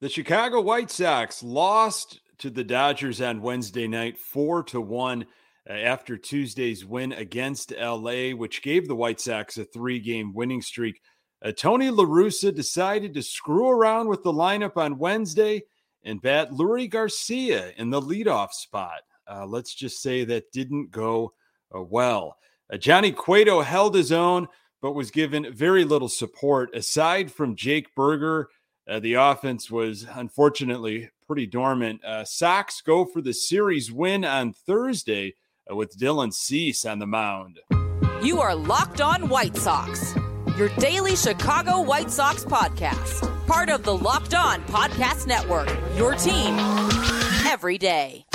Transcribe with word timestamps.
The 0.00 0.08
Chicago 0.08 0.60
White 0.60 0.92
Sox 0.92 1.42
lost 1.42 2.20
to 2.38 2.50
the 2.50 2.62
Dodgers 2.62 3.20
on 3.20 3.42
Wednesday 3.42 3.88
night, 3.88 4.16
four 4.16 4.62
to 4.64 4.80
one, 4.80 5.26
uh, 5.68 5.72
after 5.72 6.16
Tuesday's 6.16 6.84
win 6.84 7.10
against 7.10 7.72
LA, 7.76 8.30
which 8.30 8.62
gave 8.62 8.86
the 8.86 8.94
White 8.94 9.20
Sox 9.20 9.58
a 9.58 9.64
three-game 9.64 10.32
winning 10.34 10.62
streak. 10.62 11.00
Uh, 11.44 11.50
Tony 11.50 11.90
La 11.90 12.04
Russa 12.04 12.54
decided 12.54 13.12
to 13.14 13.24
screw 13.24 13.68
around 13.70 14.06
with 14.06 14.22
the 14.22 14.32
lineup 14.32 14.76
on 14.76 14.98
Wednesday 14.98 15.62
and 16.04 16.22
bat 16.22 16.52
Leury 16.52 16.88
Garcia 16.88 17.72
in 17.76 17.90
the 17.90 18.00
leadoff 18.00 18.52
spot. 18.52 19.00
Uh, 19.28 19.46
let's 19.46 19.74
just 19.74 20.00
say 20.00 20.24
that 20.26 20.52
didn't 20.52 20.92
go 20.92 21.32
uh, 21.74 21.82
well. 21.82 22.36
Uh, 22.72 22.76
Johnny 22.76 23.10
Cueto 23.10 23.62
held 23.62 23.96
his 23.96 24.12
own, 24.12 24.46
but 24.80 24.92
was 24.92 25.10
given 25.10 25.52
very 25.52 25.82
little 25.82 26.08
support 26.08 26.72
aside 26.72 27.32
from 27.32 27.56
Jake 27.56 27.92
Burger 27.96 28.48
uh, 28.88 29.00
the 29.00 29.14
offense 29.14 29.70
was 29.70 30.06
unfortunately 30.10 31.10
pretty 31.26 31.46
dormant. 31.46 32.04
Uh, 32.04 32.24
Sox 32.24 32.80
go 32.80 33.04
for 33.04 33.20
the 33.20 33.34
series 33.34 33.92
win 33.92 34.24
on 34.24 34.52
Thursday 34.52 35.34
uh, 35.70 35.76
with 35.76 35.98
Dylan 35.98 36.32
Cease 36.32 36.84
on 36.84 36.98
the 36.98 37.06
mound. 37.06 37.60
You 38.22 38.40
are 38.40 38.54
Locked 38.54 39.00
On 39.00 39.28
White 39.28 39.56
Sox, 39.56 40.14
your 40.56 40.70
daily 40.78 41.14
Chicago 41.14 41.80
White 41.80 42.10
Sox 42.10 42.44
podcast, 42.44 43.46
part 43.46 43.68
of 43.68 43.84
the 43.84 43.96
Locked 43.96 44.34
On 44.34 44.60
Podcast 44.64 45.26
Network, 45.26 45.68
your 45.96 46.14
team 46.14 46.56
every 47.46 47.78
day. 47.78 48.27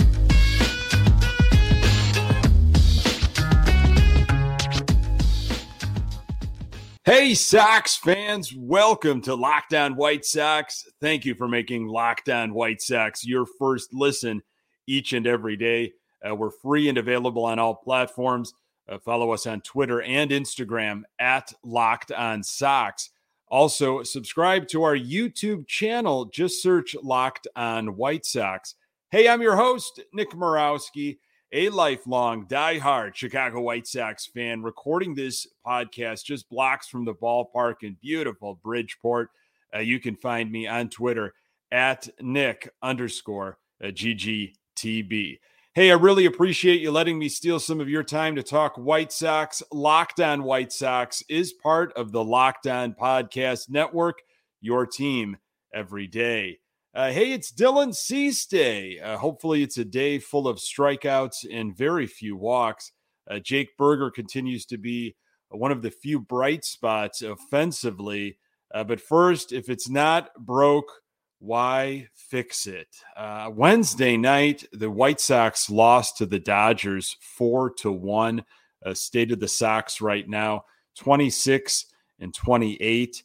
Hey, 7.06 7.34
Sox 7.34 7.98
fans, 7.98 8.54
welcome 8.56 9.20
to 9.24 9.36
Locked 9.36 9.74
On 9.74 9.98
White 9.98 10.24
Sox. 10.24 10.88
Thank 11.02 11.26
you 11.26 11.36
for 11.36 11.50
making 11.50 11.86
Locked 11.86 12.30
On 12.30 12.54
White 12.54 12.82
Sox 12.82 13.28
your 13.28 13.46
first 13.46 13.94
listen 13.94 14.42
each 14.88 15.12
and 15.12 15.28
every 15.28 15.58
day. 15.58 15.92
Uh, 16.26 16.34
we're 16.34 16.50
free 16.50 16.88
and 16.88 16.98
available 16.98 17.44
on 17.44 17.60
all 17.60 17.76
platforms. 17.76 18.54
Uh, 18.88 19.00
follow 19.00 19.32
us 19.32 19.46
on 19.46 19.60
Twitter 19.60 20.02
and 20.04 20.32
Instagram 20.32 21.02
at 21.20 21.52
Locked 21.62 22.14
On 22.14 22.42
Sox. 22.42 23.10
Also, 23.50 24.02
subscribe 24.04 24.70
to 24.70 24.84
our 24.84 24.96
YouTube 24.96 25.68
channel. 25.68 26.24
Just 26.24 26.64
search 26.64 26.96
Locked 27.04 27.50
On 27.58 27.98
White 27.98 28.26
Sox. 28.26 28.76
Hey, 29.12 29.28
I'm 29.28 29.42
your 29.42 29.58
host, 29.58 30.02
Nick 30.14 30.30
Morawski 30.30 31.18
a 31.54 31.70
lifelong, 31.70 32.48
die-hard 32.50 33.16
Chicago 33.16 33.62
White 33.62 33.86
Sox 33.86 34.26
fan, 34.26 34.64
recording 34.64 35.14
this 35.14 35.46
podcast 35.66 36.26
just 36.26 36.50
blocks 36.50 36.88
from 36.88 37.06
the 37.06 37.14
ballpark 37.14 37.84
in 37.84 37.96
beautiful 38.02 38.60
Bridgeport. 38.64 39.30
Uh, 39.74 39.80
you 39.80 40.00
can 40.00 40.16
find 40.16 40.52
me 40.52 40.66
on 40.66 40.90
Twitter 40.90 41.36
at 41.72 42.10
Nick 42.20 42.70
underscore 42.82 43.60
uh, 43.84 43.88
GGTB. 43.88 45.38
Hey, 45.76 45.92
I 45.92 45.96
really 45.96 46.26
appreciate 46.26 46.82
you 46.82 46.90
letting 46.90 47.20
me 47.20 47.30
steal 47.30 47.60
some 47.60 47.80
of 47.80 47.90
your 47.90 48.04
time 48.04 48.36
to 48.36 48.44
talk 48.44 48.76
White 48.76 49.12
Sox. 49.12 49.62
Locked 49.72 50.20
On 50.20 50.42
White 50.42 50.72
Sox 50.72 51.22
is 51.30 51.54
part 51.54 51.94
of 51.94 52.12
the 52.12 52.24
Locked 52.24 52.66
On 52.66 52.94
Podcast 52.94 53.70
Network, 53.70 54.24
your 54.60 54.88
team 54.88 55.38
every 55.72 56.08
day. 56.08 56.58
Uh, 56.96 57.12
hey, 57.12 57.32
it's 57.32 57.52
Dylan 57.52 57.96
Cease 57.96 58.46
Day. 58.46 59.00
Uh, 59.00 59.18
hopefully, 59.18 59.64
it's 59.64 59.80
a 59.80 59.86
day 59.86 60.20
full 60.20 60.48
of 60.48 60.58
strikeouts 60.58 61.44
and 61.52 61.76
very 61.76 62.06
few 62.06 62.36
walks. 62.36 62.92
Uh, 63.28 63.40
Jake 63.40 63.76
Burger 63.80 64.12
continues 64.12 64.64
to 64.68 64.78
be 64.78 65.16
one 65.50 65.72
of 65.72 65.82
the 65.82 65.90
few 65.90 66.20
bright 66.20 66.64
spots 66.64 67.24
offensively. 67.24 68.38
Uh, 68.76 68.84
but 68.84 69.02
first, 69.02 69.54
if 69.54 69.70
it's 69.70 69.90
not 69.90 70.36
broke, 70.38 70.92
why 71.40 72.10
fix 72.14 72.68
it? 72.68 72.96
Uh, 73.18 73.50
Wednesday 73.52 74.16
night, 74.16 74.64
the 74.72 74.92
White 74.92 75.20
Sox 75.20 75.72
lost 75.72 76.18
to 76.18 76.28
the 76.28 76.40
Dodgers 76.40 77.18
four 77.22 77.72
to 77.80 77.92
one. 77.92 78.44
Uh, 78.86 78.94
state 78.94 79.32
of 79.32 79.40
the 79.40 79.48
Sox 79.48 80.00
right 80.00 80.30
now, 80.30 80.66
twenty 80.96 81.32
six 81.32 81.88
and 82.20 82.36
twenty 82.36 82.76
eight 82.80 83.24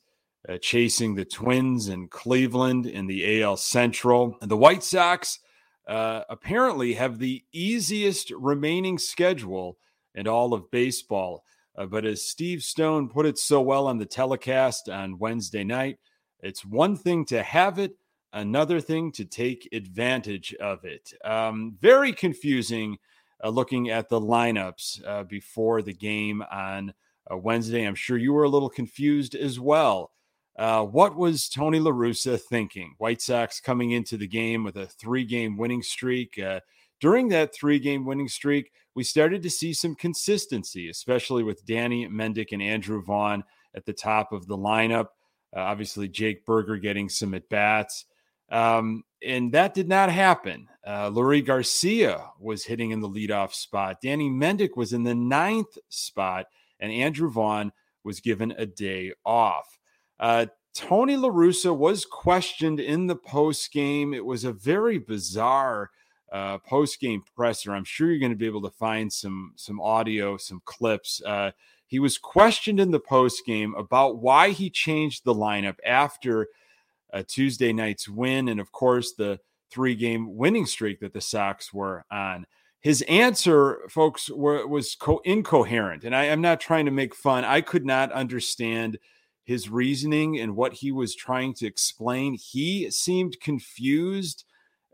uh, 0.49 0.59
chasing 0.59 1.15
the 1.15 1.25
Twins 1.25 1.89
in 1.89 2.09
Cleveland 2.09 2.87
in 2.87 3.07
the 3.07 3.43
AL 3.43 3.57
Central. 3.57 4.37
And 4.41 4.51
the 4.51 4.57
White 4.57 4.85
Sox 4.85 5.39
uh, 5.87 6.23
apparently 6.29 6.95
have 6.95 7.19
the 7.19 7.43
easiest 7.53 8.31
remaining 8.31 8.99
schedule 8.99 9.79
in 10.15 10.29
all 10.29 10.53
of 10.53 10.71
baseball. 10.71 11.45
Uh, 11.77 11.87
but 11.87 12.05
as 12.05 12.27
Steve 12.27 12.63
Stone 12.63 13.09
put 13.09 13.27
it 13.27 13.39
so 13.39 13.61
well 13.61 13.87
on 13.87 13.99
the 13.99 14.07
telecast 14.07 14.89
on 14.89 15.19
Wednesday 15.19 15.65
night, 15.65 15.99
it's 16.41 16.65
one 16.65 16.97
thing 16.97 17.25
to 17.27 17.43
have 17.43 17.79
it, 17.79 17.93
another 18.33 18.81
thing 18.81 19.13
to 19.13 19.25
take 19.25 19.69
advantage 19.73 20.55
of 20.61 20.85
it. 20.85 21.13
Um, 21.25 21.77
very 21.81 22.13
confusing 22.13 22.99
uh, 23.43 23.49
looking 23.49 23.91
at 23.91 24.09
the 24.09 24.21
lineups 24.21 25.07
uh, 25.07 25.25
before 25.25 25.83
the 25.83 25.93
game 25.93 26.43
on 26.51 26.93
uh, 27.31 27.37
Wednesday. 27.37 27.85
I'm 27.85 27.95
sure 27.95 28.17
you 28.17 28.33
were 28.33 28.45
a 28.45 28.49
little 28.49 28.71
confused 28.71 29.35
as 29.35 29.61
well. 29.61 30.11
Uh, 30.59 30.85
what 30.85 31.17
was 31.17 31.49
Tony 31.49 31.79
La 31.79 31.93
Russa 31.93 32.41
thinking? 32.41 32.95
White 32.99 33.23
Sox 33.23 33.61
coming 33.61 33.93
into 33.93 34.17
the 34.17 34.27
game 34.27 34.65
with 34.65 34.77
a 34.77 34.87
three 34.87 35.25
game 35.25 35.57
winning 35.57 35.83
streak. 35.83 36.37
Uh, 36.37 36.61
during 37.01 37.29
that 37.29 37.55
three 37.55 37.79
game 37.79 38.05
winning 38.05 38.29
streak, 38.29 38.73
we 38.97 39.05
started 39.05 39.41
to 39.45 39.51
see 39.51 39.73
some 39.73 39.95
consistency, 39.95 40.91
especially 40.91 41.45
with 41.45 41.65
Danny 41.65 42.09
Mendick 42.09 42.49
and 42.51 42.61
Andrew 42.61 43.01
Vaughn 43.01 43.45
at 43.77 43.87
the 43.87 43.93
top 43.93 44.33
of 44.33 44.49
the 44.49 44.59
lineup. 44.59 45.07
Uh, 45.57 45.61
obviously, 45.61 46.09
Jake 46.09 46.45
Burger 46.45 46.77
getting 46.77 47.09
some 47.09 47.35
at 47.35 47.49
bats. 47.49 48.07
Um, 48.51 49.05
and 49.25 49.53
that 49.53 49.75
did 49.75 49.89
not 49.89 50.11
happen. 50.11 50.69
Uh, 50.85 51.11
Leury 51.11 51.45
Garcia 51.45 52.31
was 52.41 52.65
hitting 52.65 52.91
in 52.91 53.01
the 53.01 53.09
leadoff 53.09 53.53
spot. 53.53 54.01
Danny 54.03 54.29
Mendick 54.29 54.77
was 54.77 54.93
in 54.93 55.05
the 55.05 55.15
ninth 55.15 55.79
spot, 55.89 56.47
and 56.81 56.91
Andrew 56.91 57.31
Vaughn 57.31 57.71
was 58.03 58.21
given 58.21 58.53
a 58.59 58.67
day 58.67 59.13
off. 59.25 59.78
Uh, 60.19 60.47
Tony 60.75 61.17
La 61.17 61.29
Russa 61.29 61.77
was 61.77 62.05
questioned 62.05 62.81
in 62.81 63.07
the 63.07 63.17
post 63.17 63.73
game. 63.73 64.15
It 64.15 64.25
was 64.25 64.45
a 64.45 64.53
very 64.53 64.99
bizarre 64.99 65.91
uh, 66.33 66.59
post 66.59 67.01
game 67.01 67.23
presser. 67.35 67.73
I'm 67.73 67.85
sure 67.85 68.11
you're 68.11 68.21
going 68.21 68.33
to 68.33 68.37
be 68.37 68.47
able 68.47 68.63
to 68.63 68.71
find 68.71 69.13
some 69.13 69.53
some 69.57 69.81
audio, 69.81 70.37
some 70.37 70.63
clips. 70.65 71.23
Uh, 71.25 71.53
he 71.87 71.99
was 71.99 72.19
questioned 72.19 72.79
in 72.79 72.91
the 72.91 73.01
post 73.01 73.45
game 73.47 73.75
about 73.75 74.19
why 74.19 74.51
he 74.51 74.71
changed 74.71 75.25
the 75.25 75.35
lineup 75.35 75.77
after 75.87 76.49
a 77.11 77.25
Tuesday 77.25 77.73
night's 77.73 78.09
win, 78.09 78.49
and 78.49 78.61
of 78.61 78.71
course 78.73 79.15
the 79.15 79.41
three 79.71 79.95
game 79.95 80.37
winning 80.37 80.67
streak 80.67 81.01
that 81.01 81.13
the 81.13 81.21
Sox 81.21 81.73
were 81.73 82.05
on. 82.11 82.47
His 82.81 83.03
answer, 83.03 83.81
folks, 83.89 84.31
were, 84.31 84.67
was 84.67 84.95
co- 84.95 85.21
incoherent, 85.25 86.05
and 86.05 86.15
I 86.15 86.27
am 86.27 86.41
not 86.41 86.61
trying 86.61 86.85
to 86.85 86.93
make 86.93 87.15
fun. 87.15 87.45
I 87.45 87.61
could 87.61 87.85
not 87.85 88.13
understand 88.13 88.99
his 89.49 89.71
reasoning 89.71 90.39
and 90.39 90.55
what 90.55 90.75
he 90.75 90.93
was 90.93 91.15
trying 91.15 91.55
to 91.55 91.67
explain. 91.67 92.35
He 92.35 92.91
seemed 92.91 93.41
confused. 93.41 94.45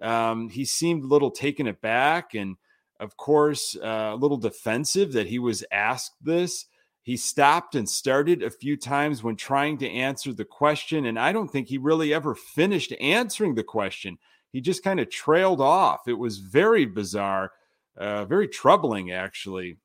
Um, 0.00 0.48
he 0.48 0.64
seemed 0.64 1.02
a 1.02 1.08
little 1.08 1.32
taken 1.32 1.66
aback 1.66 2.34
and, 2.34 2.54
of 3.00 3.16
course, 3.16 3.76
uh, 3.82 4.12
a 4.12 4.16
little 4.16 4.36
defensive 4.36 5.12
that 5.14 5.26
he 5.26 5.40
was 5.40 5.64
asked 5.72 6.14
this. 6.22 6.66
He 7.02 7.16
stopped 7.16 7.74
and 7.74 7.90
started 7.90 8.44
a 8.44 8.50
few 8.50 8.76
times 8.76 9.24
when 9.24 9.34
trying 9.34 9.76
to 9.78 9.90
answer 9.90 10.32
the 10.32 10.44
question. 10.44 11.06
And 11.06 11.18
I 11.18 11.32
don't 11.32 11.48
think 11.48 11.66
he 11.66 11.76
really 11.76 12.14
ever 12.14 12.36
finished 12.36 12.94
answering 13.00 13.56
the 13.56 13.64
question. 13.64 14.18
He 14.52 14.60
just 14.60 14.84
kind 14.84 15.00
of 15.00 15.10
trailed 15.10 15.60
off. 15.60 16.06
It 16.06 16.12
was 16.12 16.38
very 16.38 16.84
bizarre, 16.84 17.50
uh, 17.98 18.24
very 18.26 18.46
troubling, 18.46 19.10
actually. 19.10 19.78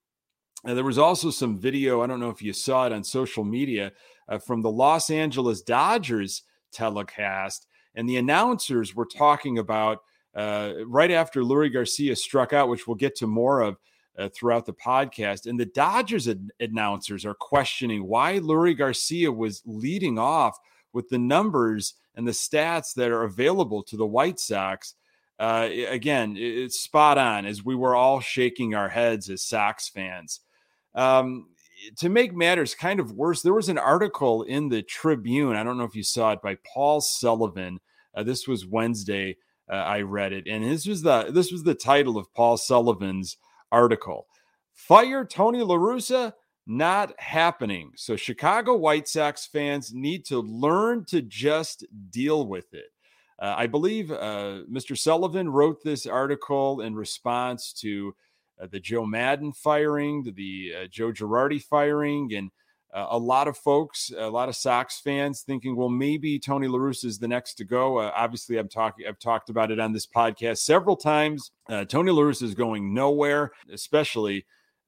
Uh, 0.64 0.76
there 0.76 0.84
was 0.84 1.00
also 1.00 1.32
some 1.32 1.58
video. 1.58 2.04
I 2.04 2.08
don't 2.08 2.20
know 2.20 2.30
if 2.30 2.44
you 2.44 2.54
saw 2.54 2.86
it 2.86 2.94
on 2.94 3.04
social 3.04 3.44
media 3.44 3.94
uh, 4.30 4.38
from 4.38 4.62
the 4.62 4.72
Los 4.72 5.10
Angeles 5.10 5.62
Dodgers 5.62 6.44
telecast, 6.72 7.68
and 7.96 8.08
the 8.08 8.18
announcers 8.18 8.96
were 8.96 9.06
talking 9.08 9.58
about 9.58 10.04
uh, 10.36 10.74
right 10.86 11.12
after 11.12 11.42
Leury 11.42 11.74
Garcia 11.74 12.16
struck 12.16 12.54
out, 12.54 12.70
which 12.70 12.88
we'll 12.88 12.96
get 12.96 13.16
to 13.16 13.28
more 13.28 13.62
of 13.62 13.78
uh, 14.18 14.30
throughout 14.30 14.66
the 14.66 14.74
podcast. 14.74 15.48
And 15.48 15.60
the 15.60 15.66
Dodgers 15.66 16.28
ad- 16.28 16.52
announcers 16.60 17.26
are 17.26 17.34
questioning 17.34 18.06
why 18.06 18.40
Leury 18.40 18.78
Garcia 18.78 19.32
was 19.32 19.64
leading 19.66 20.20
off 20.20 20.58
with 20.94 21.10
the 21.10 21.18
numbers 21.18 21.96
and 22.16 22.28
the 22.28 22.32
stats 22.32 22.94
that 22.96 23.12
are 23.12 23.24
available 23.24 23.82
to 23.84 23.98
the 23.98 24.06
White 24.06 24.40
Sox. 24.40 24.96
Uh, 25.40 25.70
again, 25.88 26.36
it's 26.38 26.80
spot 26.80 27.18
on 27.18 27.46
as 27.46 27.64
we 27.64 27.76
were 27.76 27.96
all 27.96 28.20
shaking 28.20 28.76
our 28.76 28.90
heads 28.90 29.30
as 29.30 29.42
Sox 29.42 29.88
fans. 29.88 30.42
Um, 30.94 31.48
to 31.98 32.10
make 32.10 32.36
matters 32.36 32.76
kind 32.76 33.00
of 33.00 33.12
worse, 33.12 33.42
there 33.42 33.54
was 33.54 33.70
an 33.70 33.78
article 33.78 34.44
in 34.44 34.70
the 34.70 34.82
Tribune. 34.82 35.56
I 35.56 35.64
don't 35.64 35.78
know 35.78 35.84
if 35.84 35.96
you 35.96 36.04
saw 36.04 36.32
it 36.32 36.42
by 36.42 36.58
Paul 36.74 37.02
Sullivan. 37.02 37.80
Uh, 38.16 38.24
this 38.24 38.48
was 38.48 38.66
Wednesday. 38.66 39.38
Uh, 39.72 39.76
I 39.76 40.02
read 40.02 40.34
it, 40.34 40.48
and 40.48 40.64
this 40.64 40.88
was 40.88 41.04
the 41.04 41.30
this 41.32 41.52
was 41.52 41.64
the 41.64 41.76
title 41.76 42.18
of 42.18 42.34
Paul 42.34 42.58
Sullivan's 42.58 43.38
article. 43.72 44.28
Fire 44.74 45.26
Tony 45.26 45.62
La 45.62 45.76
Russa 45.76 46.34
not 46.66 47.20
happening. 47.20 47.92
So 47.96 48.16
Chicago 48.16 48.76
White 48.76 49.08
Sox 49.08 49.48
fans 49.48 49.94
need 49.94 50.24
to 50.26 50.40
learn 50.40 51.04
to 51.06 51.22
just 51.22 51.84
deal 52.12 52.48
with 52.48 52.74
it. 52.74 52.92
Uh, 53.40 53.56
I 53.58 53.68
believe 53.68 54.12
uh, 54.12 54.62
Mr. 54.72 54.98
Sullivan 54.98 55.50
wrote 55.50 55.84
this 55.84 56.06
article 56.06 56.82
in 56.82 56.94
response 56.94 57.74
to 57.82 58.14
the 58.68 58.80
Joe 58.80 59.06
Maddon 59.06 59.52
firing, 59.52 60.24
to 60.26 60.32
the 60.32 60.74
uh, 60.76 60.88
Joe 60.90 61.12
Girardi 61.12 61.62
firing, 61.62 62.34
and 62.34 62.52
uh, 62.94 63.08
a 63.12 63.18
lot 63.18 63.48
of 63.48 63.56
folks, 63.58 64.12
a 64.18 64.30
lot 64.30 64.50
of 64.50 64.56
Sox 64.56 65.00
fans 65.00 65.42
thinking, 65.42 65.76
well, 65.76 65.90
maybe 65.90 66.40
Tony 66.40 66.68
La 66.68 66.80
Russa 66.80 67.06
is 67.06 67.20
the 67.20 67.28
next 67.28 67.54
to 67.56 67.64
go. 67.64 68.00
Uh, 68.00 68.12
obviously, 68.16 68.58
I'm 68.58 68.68
talking, 68.68 69.06
I've 69.08 69.20
talked 69.20 69.50
about 69.50 69.70
it 69.70 69.80
on 69.80 69.94
this 69.94 70.08
podcast 70.08 70.60
several 70.60 70.96
times. 70.96 71.52
Uh, 71.68 71.86
Tony 71.86 72.12
La 72.12 72.24
Russa 72.24 72.44
is 72.44 72.56
going 72.56 72.94
nowhere, 72.94 73.52
especially 73.72 74.46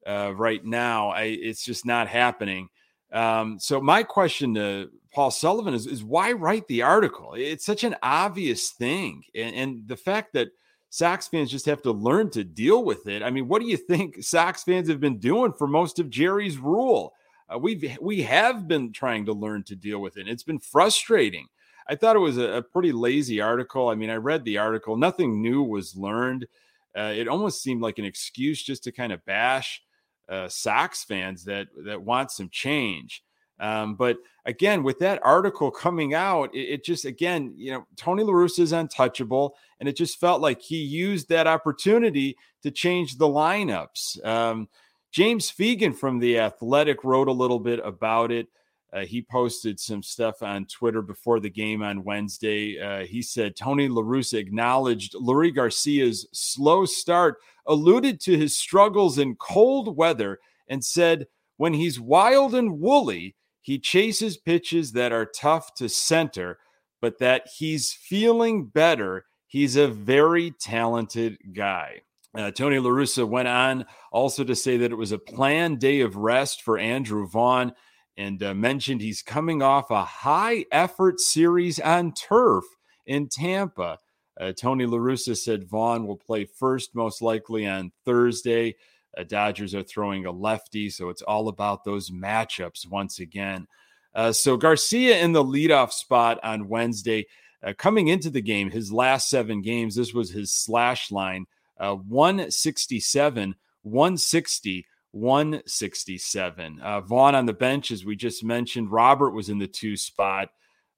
uh, 0.08 0.34
right 0.36 0.66
now. 0.66 1.10
I, 1.10 1.24
it's 1.24 1.64
just 1.64 1.86
not 1.86 2.08
happening. 2.08 2.70
Um, 3.12 3.60
so 3.60 3.80
my 3.80 4.04
question 4.04 4.56
to 4.56 4.90
Paul 5.14 5.30
Sullivan 5.30 5.74
is, 5.74 5.86
is 5.86 6.04
why 6.04 6.32
write 6.32 6.68
the 6.68 6.82
article? 6.82 7.34
It's 7.36 7.66
such 7.66 7.84
an 7.84 7.96
obvious 8.02 8.72
thing, 8.72 9.24
and, 9.36 9.56
and 9.56 9.88
the 9.88 9.98
fact 9.98 10.34
that 10.34 10.48
Sox 10.92 11.28
fans 11.28 11.50
just 11.50 11.66
have 11.66 11.82
to 11.82 11.92
learn 11.92 12.30
to 12.32 12.44
deal 12.44 12.84
with 12.84 13.08
it. 13.08 13.24
I 13.24 13.32
mean, 13.32 13.48
what 13.48 13.62
do 13.62 13.68
you 13.68 13.78
think 13.78 14.24
Sox 14.24 14.64
fans 14.64 14.88
have 14.88 15.00
been 15.00 15.18
doing 15.18 15.54
for 15.54 15.66
most 15.66 15.98
of 15.98 16.12
Jerry's 16.12 16.60
rule? 16.60 17.16
uh, 17.54 17.58
we've 17.58 17.98
we 18.02 18.22
have 18.24 18.68
been 18.68 18.92
trying 18.92 19.26
to 19.26 19.34
learn 19.34 19.64
to 19.64 19.76
deal 19.76 20.00
with 20.00 20.18
it. 20.18 20.28
It's 20.28 20.44
been 20.44 20.60
frustrating. 20.60 21.48
I 21.88 21.96
thought 21.96 22.16
it 22.16 22.20
was 22.20 22.38
a, 22.38 22.58
a 22.58 22.62
pretty 22.62 22.92
lazy 22.92 23.42
article. 23.42 23.90
I 23.90 23.96
mean, 23.96 24.10
I 24.10 24.16
read 24.16 24.46
the 24.46 24.58
article. 24.58 24.96
Nothing 24.96 25.42
new 25.42 25.64
was 25.64 25.96
learned. 25.96 26.48
Uh, 26.96 27.14
it 27.16 27.28
almost 27.28 27.64
seemed 27.64 27.82
like 27.82 28.00
an 28.00 28.06
excuse 28.06 28.62
just 28.62 28.84
to 28.84 28.92
kind 28.92 29.12
of 29.12 29.26
bash 29.26 29.82
uh, 30.30 30.48
Sox 30.48 31.04
fans 31.04 31.44
that 31.46 31.68
that 31.86 32.02
want 32.02 32.32
some 32.32 32.50
change. 32.50 33.24
Um, 33.62 33.94
but 33.94 34.18
again, 34.46 34.82
with 34.82 34.98
that 35.00 35.22
article 35.24 35.70
coming 35.70 36.16
out, 36.16 36.54
it, 36.54 36.60
it, 36.62 36.84
just 36.84 37.06
again, 37.06 37.54
you 37.56 37.72
know, 37.72 37.86
Tony 37.96 38.24
La 38.24 38.34
Russa 38.34 38.60
is 38.60 38.72
untouchable, 38.72 39.56
and 39.80 39.88
it 39.88 39.96
just 39.96 40.20
felt 40.20 40.42
like 40.42 40.60
he 40.60 40.78
used 40.78 41.30
that 41.30 41.46
opportunity 41.46 42.36
to 42.64 42.72
change 42.72 43.18
the 43.18 43.28
lineups. 43.28 44.26
Um, 44.26 44.68
James 45.12 45.52
Fegan 45.52 45.96
from 45.96 46.18
The 46.18 46.40
Athletic 46.40 47.04
wrote 47.04 47.28
a 47.28 47.34
little 47.34 47.60
bit 47.60 47.80
about 47.84 48.32
it. 48.32 48.48
Uh, 48.92 49.06
he 49.06 49.22
posted 49.22 49.80
some 49.80 50.02
stuff 50.02 50.42
on 50.42 50.66
Twitter 50.66 51.04
before 51.04 51.40
the 51.40 51.50
game 51.50 51.84
on 51.84 52.04
Wednesday. 52.04 52.80
Uh, 52.80 53.06
he 53.06 53.22
said 53.22 53.56
Tony 53.56 53.88
La 53.88 54.02
Russa 54.02 54.40
acknowledged 54.40 55.14
Leury 55.14 55.56
Garcia's 55.56 56.28
slow 56.34 56.86
start, 56.86 57.38
alluded 57.68 58.20
to 58.22 58.38
his 58.38 58.58
struggles 58.58 59.20
in 59.20 59.36
cold 59.36 59.96
weather, 59.96 60.40
and 60.68 60.84
said 60.84 61.28
when 61.58 61.74
he's 61.74 62.00
wild 62.00 62.56
and 62.56 62.80
woolly, 62.80 63.36
he 63.62 63.80
chases 63.80 64.38
pitches 64.38 64.92
that 64.94 65.12
are 65.12 65.26
tough 65.26 65.74
to 65.76 65.88
center, 65.88 66.58
but 67.02 67.20
that 67.20 67.48
he's 67.58 67.94
feeling 67.94 68.66
better. 68.66 69.26
He's 69.48 69.76
a 69.76 69.88
very 69.88 70.52
talented 70.52 71.38
guy. 71.54 72.02
Uh, 72.36 72.50
Tony 72.52 72.80
La 72.80 72.90
Russa 72.90 73.28
went 73.28 73.50
on 73.50 73.86
also 74.12 74.44
to 74.44 74.56
say 74.56 74.78
that 74.78 74.92
it 74.92 74.98
was 74.98 75.12
a 75.12 75.20
planned 75.20 75.80
day 75.80 76.00
of 76.00 76.16
rest 76.16 76.62
for 76.62 76.78
Andrew 76.78 77.28
Vaughn 77.28 77.74
and 78.18 78.42
uh, 78.42 78.54
mentioned 78.54 79.02
he's 79.02 79.22
coming 79.22 79.62
off 79.62 79.92
a 79.92 80.04
high 80.04 80.66
effort 80.72 81.20
series 81.20 81.80
on 81.80 82.14
turf 82.14 82.64
in 83.06 83.28
Tampa. 83.28 83.98
Uh, 84.40 84.54
Tony 84.54 84.86
La 84.86 84.98
Russa 84.98 85.38
said 85.38 85.68
Vaughn 85.68 86.08
will 86.08 86.18
play 86.18 86.46
first, 86.46 86.96
most 86.96 87.22
likely 87.22 87.68
on 87.68 87.92
Thursday. 88.06 88.76
Uh, 89.18 89.24
Dodgers 89.24 89.76
are 89.76 89.84
throwing 89.84 90.26
a 90.26 90.32
lefty, 90.32 90.90
so 90.90 91.10
it's 91.10 91.22
all 91.22 91.48
about 91.48 91.84
those 91.84 92.10
matchups 92.10 92.88
once 92.88 93.20
again. 93.20 93.68
Uh, 94.14 94.32
so 94.32 94.58
Garcia 94.58 95.20
in 95.20 95.32
the 95.32 95.44
leadoff 95.44 95.92
spot 95.92 96.40
on 96.44 96.68
Wednesday. 96.68 97.26
Uh, 97.64 97.74
coming 97.78 98.08
into 98.08 98.30
the 98.30 98.42
game, 98.42 98.72
his 98.72 98.92
last 98.92 99.30
seven 99.30 99.62
games, 99.62 99.96
this 99.96 100.14
was 100.14 100.32
his 100.32 100.52
slash 100.52 101.12
line 101.12 101.46
uh, 101.80 101.96
167, 101.96 103.56
160, 103.84 104.86
167. 105.12 106.80
Uh, 106.80 107.02
Vaughn 107.02 107.36
on 107.36 107.46
the 107.46 107.54
bench, 107.54 107.92
as 107.92 108.06
we 108.06 108.16
just 108.16 108.44
mentioned. 108.44 108.92
Robert 108.92 109.32
was 109.32 109.50
in 109.50 109.58
the 109.58 109.68
two 109.68 109.98
spot. 109.98 110.50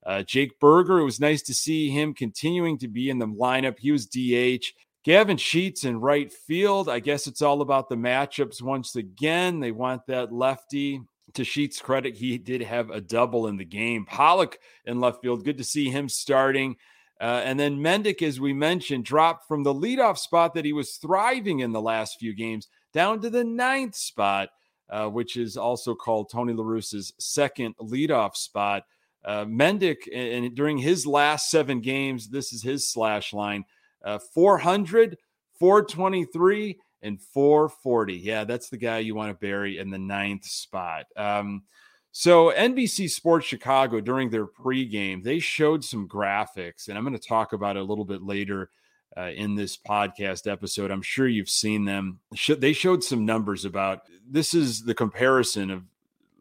Uh, 0.06 0.21
Jake 0.24 0.60
Burger, 0.60 1.00
it 1.00 1.06
was 1.06 1.19
nice 1.19 1.42
to 1.44 1.54
see 1.54 1.89
him 1.89 2.13
continuing 2.13 2.77
to 2.80 2.89
be 2.89 3.10
in 3.10 3.19
the 3.19 3.27
lineup. 3.27 3.80
He 3.80 3.92
was 3.92 4.06
DH. 4.06 4.74
Gavin 5.03 5.38
Sheets 5.38 5.83
in 5.83 6.00
right 6.00 6.31
field. 6.31 6.88
I 6.88 7.00
guess 7.00 7.27
it's 7.27 7.41
all 7.41 7.61
about 7.61 7.89
the 7.89 7.95
matchups 7.95 8.61
once 8.61 8.95
again. 8.95 9.59
They 9.59 9.71
want 9.71 10.07
that 10.07 10.31
lefty. 10.31 11.01
To 11.35 11.44
Sheets' 11.44 11.81
credit, 11.81 12.15
he 12.15 12.38
did 12.38 12.61
have 12.61 12.91
a 12.91 13.01
double 13.01 13.47
in 13.47 13.57
the 13.57 13.65
game. 13.65 14.05
Pollock 14.05 14.59
in 14.85 15.00
left 15.00 15.21
field. 15.21 15.44
Good 15.44 15.57
to 15.57 15.63
see 15.63 15.89
him 15.89 16.07
starting. 16.07 16.75
Uh, 17.19 17.41
and 17.44 17.59
then 17.59 17.79
Mendick, 17.79 18.21
as 18.21 18.39
we 18.39 18.53
mentioned, 18.53 19.05
dropped 19.05 19.47
from 19.47 19.63
the 19.63 19.73
leadoff 19.73 20.17
spot 20.17 20.53
that 20.53 20.65
he 20.65 20.73
was 20.73 20.97
thriving 20.97 21.59
in 21.59 21.71
the 21.71 21.81
last 21.81 22.19
few 22.19 22.35
games 22.35 22.67
down 22.94 23.19
to 23.21 23.29
the 23.29 23.44
ninth 23.44 23.95
spot, 23.95 24.50
uh, 24.89 25.07
which 25.07 25.35
is 25.35 25.57
also 25.57 25.95
called 25.95 26.29
Tony 26.29 26.53
La 26.53 26.63
Russa's 26.63 27.13
second 27.17 27.75
leadoff 27.77 28.35
spot. 28.35 28.83
Uh, 29.25 29.45
Mendick, 29.45 30.07
and, 30.13 30.53
during 30.53 30.77
his 30.77 31.07
last 31.07 31.50
seven 31.50 31.81
games, 31.81 32.29
this 32.29 32.53
is 32.53 32.61
his 32.61 32.91
slash 32.91 33.33
line 33.33 33.63
uh, 34.03 34.19
400, 34.19 35.17
423, 35.59 36.79
and 37.01 37.21
440. 37.21 38.15
Yeah, 38.15 38.44
that's 38.44 38.69
the 38.69 38.77
guy 38.77 39.00
you 39.00 39.15
want 39.15 39.29
to 39.29 39.45
bury 39.45 39.77
in 39.77 39.89
the 39.89 40.00
ninth 40.00 40.45
spot. 40.45 41.05
Um, 41.15 41.63
so 42.11 42.51
NBC 42.51 43.09
Sports 43.09 43.47
Chicago 43.47 44.00
during 44.00 44.29
their 44.29 44.45
pregame, 44.45 45.23
they 45.23 45.39
showed 45.39 45.83
some 45.83 46.07
graphics, 46.07 46.88
and 46.88 46.97
I'm 46.97 47.03
going 47.03 47.17
to 47.17 47.27
talk 47.27 47.53
about 47.53 47.75
it 47.75 47.81
a 47.81 47.85
little 47.85 48.05
bit 48.05 48.21
later 48.21 48.69
uh, 49.17 49.31
in 49.35 49.55
this 49.55 49.77
podcast 49.77 50.50
episode. 50.50 50.91
I'm 50.91 51.01
sure 51.01 51.27
you've 51.27 51.50
seen 51.50 51.85
them. 51.85 52.19
They 52.47 52.73
showed 52.73 53.03
some 53.03 53.25
numbers 53.25 53.65
about 53.65 54.01
this 54.27 54.53
is 54.53 54.83
the 54.83 54.95
comparison 54.95 55.69
of 55.69 55.83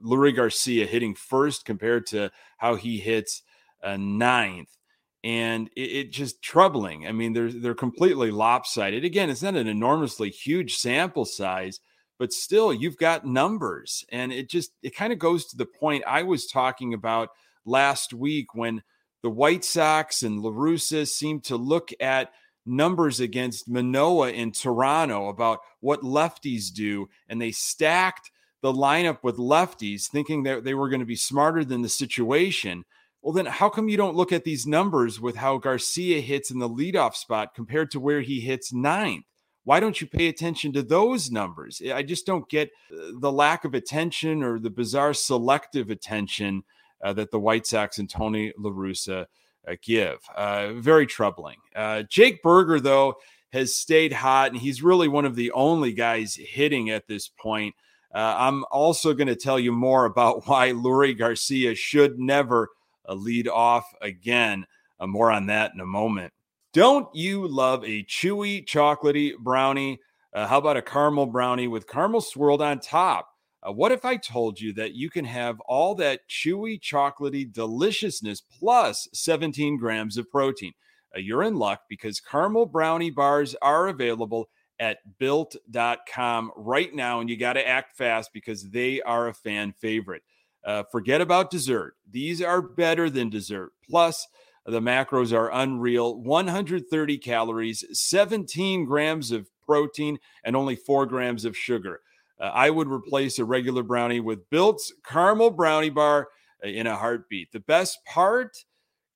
Leury 0.05 0.35
Garcia 0.35 0.87
hitting 0.87 1.15
first 1.15 1.65
compared 1.65 2.07
to 2.09 2.31
how 2.59 2.75
he 2.75 2.99
hits 2.99 3.43
uh, 3.83 3.97
ninth. 3.97 4.77
And 5.25 5.71
it, 5.77 5.81
it 5.81 6.13
just 6.13 6.43
troubling. 6.43 7.07
I 7.07 7.13
mean, 7.13 7.33
they're 7.33 7.53
they're 7.53 7.75
completely 7.75 8.33
lopsided. 8.33 9.05
Again, 9.05 9.31
it's 9.31 9.43
not 9.43 9.55
an 9.55 9.69
enormously 9.69 10.31
huge 10.31 10.75
sample 10.75 11.25
size, 11.25 11.79
but 12.23 12.33
still 12.33 12.73
you've 12.73 12.99
got 12.99 13.27
numbers 13.27 14.05
and 14.11 14.33
it 14.33 14.49
just 14.49 14.71
it 14.81 14.95
kind 14.95 15.13
of 15.13 15.19
goes 15.19 15.45
to 15.45 15.57
the 15.57 15.67
point 15.67 16.05
i 16.07 16.23
was 16.23 16.47
talking 16.47 16.95
about 16.95 17.31
last 17.65 18.15
week 18.15 18.55
when 18.55 18.81
the 19.25 19.29
white 19.29 19.65
sox 19.65 20.23
and 20.23 20.41
La 20.41 20.51
Russa 20.53 21.05
seemed 21.09 21.43
to 21.43 21.57
look 21.57 21.91
at 21.99 22.31
numbers 22.65 23.19
against 23.19 23.69
manoah 23.69 24.31
in 24.31 24.53
toronto 24.53 25.31
about 25.31 25.59
what 25.81 26.03
lefties 26.03 26.73
do 26.73 27.09
and 27.29 27.43
they 27.43 27.51
stacked 27.51 28.31
the 28.61 28.73
lineup 28.73 29.19
with 29.25 29.37
lefties 29.37 30.07
thinking 30.07 30.45
that 30.45 30.63
they 30.63 30.75
were 30.75 30.89
going 30.89 31.01
to 31.01 31.07
be 31.07 31.17
smarter 31.17 31.65
than 31.65 31.83
the 31.83 31.89
situation 31.89 32.85
well 33.23 33.33
then 33.33 33.47
how 33.47 33.69
come 33.69 33.89
you 33.89 33.97
don't 33.97 34.17
look 34.17 34.33
at 34.33 34.45
these 34.45 34.67
numbers 34.67 35.21
with 35.21 35.37
how 35.37 35.59
garcia 35.59 36.21
hits 36.21 36.51
in 36.51 36.59
the 36.59 36.69
leadoff 36.69 37.15
spot 37.15 37.55
compared 37.55 37.91
to 37.91 38.01
where 38.01 38.21
he 38.21 38.41
hits 38.41 38.73
ninth 38.73 39.25
why 39.65 39.81
don't 39.81 40.01
you 40.01 40.07
pay 40.07 40.29
attention 40.29 40.73
to 40.73 40.83
those 40.83 41.31
numbers? 41.31 41.81
I 41.95 42.03
just 42.03 42.27
don't 42.27 42.49
get 42.49 42.71
uh, 42.93 43.13
the 43.21 43.31
lack 43.31 43.65
of 43.65 43.75
attention 43.75 44.43
or 44.43 44.59
the 44.59 44.71
bizarre 44.71 45.15
selective 45.15 45.91
attention 45.91 46.65
uh, 47.03 47.13
that 47.15 47.31
the 47.31 47.39
White 47.39 47.67
Sox 47.67 47.99
and 47.99 48.11
Tony 48.11 48.53
La 48.59 48.71
Russa 48.71 49.27
uh, 49.67 49.75
give. 49.83 50.19
Uh, 50.35 50.73
very 50.75 51.07
troubling. 51.07 51.59
Uh, 51.75 52.03
Jake 52.03 52.43
Burger, 52.43 52.81
though, 52.81 53.15
has 53.53 53.75
stayed 53.75 54.13
hot, 54.13 54.51
and 54.51 54.61
he's 54.61 54.83
really 54.83 55.09
one 55.09 55.25
of 55.25 55.37
the 55.37 55.53
only 55.53 55.93
guys 55.93 56.35
hitting 56.35 56.91
at 56.91 57.07
this 57.07 57.29
point. 57.29 57.75
Uh, 58.13 58.35
I'm 58.39 58.65
also 58.71 59.15
going 59.15 59.29
to 59.29 59.37
tell 59.37 59.61
you 59.61 59.73
more 59.73 60.07
about 60.07 60.47
why 60.49 60.71
Leury 60.71 61.17
Garcia 61.17 61.75
should 61.75 62.19
never 62.19 62.69
lead 63.09 63.49
off 63.49 63.93
again. 64.01 64.67
more 65.01 65.31
on 65.33 65.47
that 65.47 65.73
in 65.75 65.81
a 65.81 65.87
moment. 65.87 66.33
Don't 66.73 67.15
you 67.15 67.47
love 67.47 67.85
a 67.85 68.03
chewy, 68.05 68.65
chocolatey 68.65 69.37
brownie? 69.37 70.01
Uh, 70.33 70.47
how 70.47 70.59
about 70.59 70.79
a 70.79 70.83
caramel 70.83 71.27
brownie 71.27 71.69
with 71.69 71.87
caramel 71.87 72.23
swirled 72.23 72.63
on 72.63 72.81
top? 72.81 73.29
Uh, 73.63 73.71
what 73.71 73.93
if 73.93 74.05
I 74.05 74.17
told 74.17 74.59
you 74.59 74.73
that 74.75 74.95
you 74.95 75.11
can 75.11 75.25
have 75.25 75.61
all 75.61 75.95
that 75.97 76.21
chewy, 76.29 76.81
chocolatey 76.81 77.53
deliciousness 77.53 78.41
plus 78.41 79.07
17 79.13 79.77
grams 79.77 80.17
of 80.17 80.31
protein? 80.31 80.73
Uh, 81.15 81.21
you're 81.21 81.43
in 81.43 81.57
luck 81.57 81.83
because 81.89 82.21
caramel 82.21 82.67
brownie 82.67 83.11
bars 83.11 83.55
are 83.61 83.89
available 83.89 84.49
at 84.81 84.99
built.com 85.19 86.51
right 86.57 86.95
now, 86.95 87.21
and 87.21 87.31
you 87.31 87.37
got 87.37 87.53
to 87.53 87.69
act 87.69 87.97
fast 87.97 88.33
because 88.33 88.71
they 88.71 89.01
are 89.03 89.29
a 89.29 89.35
fan 89.35 89.73
favorite. 89.79 90.23
Uh, 90.65 90.85
forget 90.91 91.21
about 91.21 91.51
dessert, 91.51 91.95
these 92.11 92.41
are 92.41 92.63
better 92.63 93.11
than 93.11 93.29
dessert. 93.29 93.73
Plus, 93.89 94.27
the 94.67 94.81
macros 94.81 95.37
are 95.37 95.51
unreal 95.53 96.21
130 96.21 97.19
calories, 97.19 97.85
17 97.93 98.85
grams 98.85 99.33
of 99.33 99.49
protein, 99.67 100.19
and 100.45 100.55
only 100.55 100.77
four 100.77 101.07
grams 101.07 101.45
of 101.45 101.57
sugar. 101.57 102.01
Uh, 102.41 102.51
I 102.55 102.71
would 102.71 102.89
replace 102.89 103.39
a 103.39 103.45
regular 103.45 103.83
brownie 103.83 104.21
with 104.21 104.49
Built's 104.51 104.93
caramel 105.05 105.51
brownie 105.51 105.91
bar 105.91 106.29
uh, 106.65 106.69
in 106.69 106.87
a 106.87 106.97
heartbeat. 106.97 107.53
The 107.53 107.61
best 107.61 108.05
part 108.05 108.65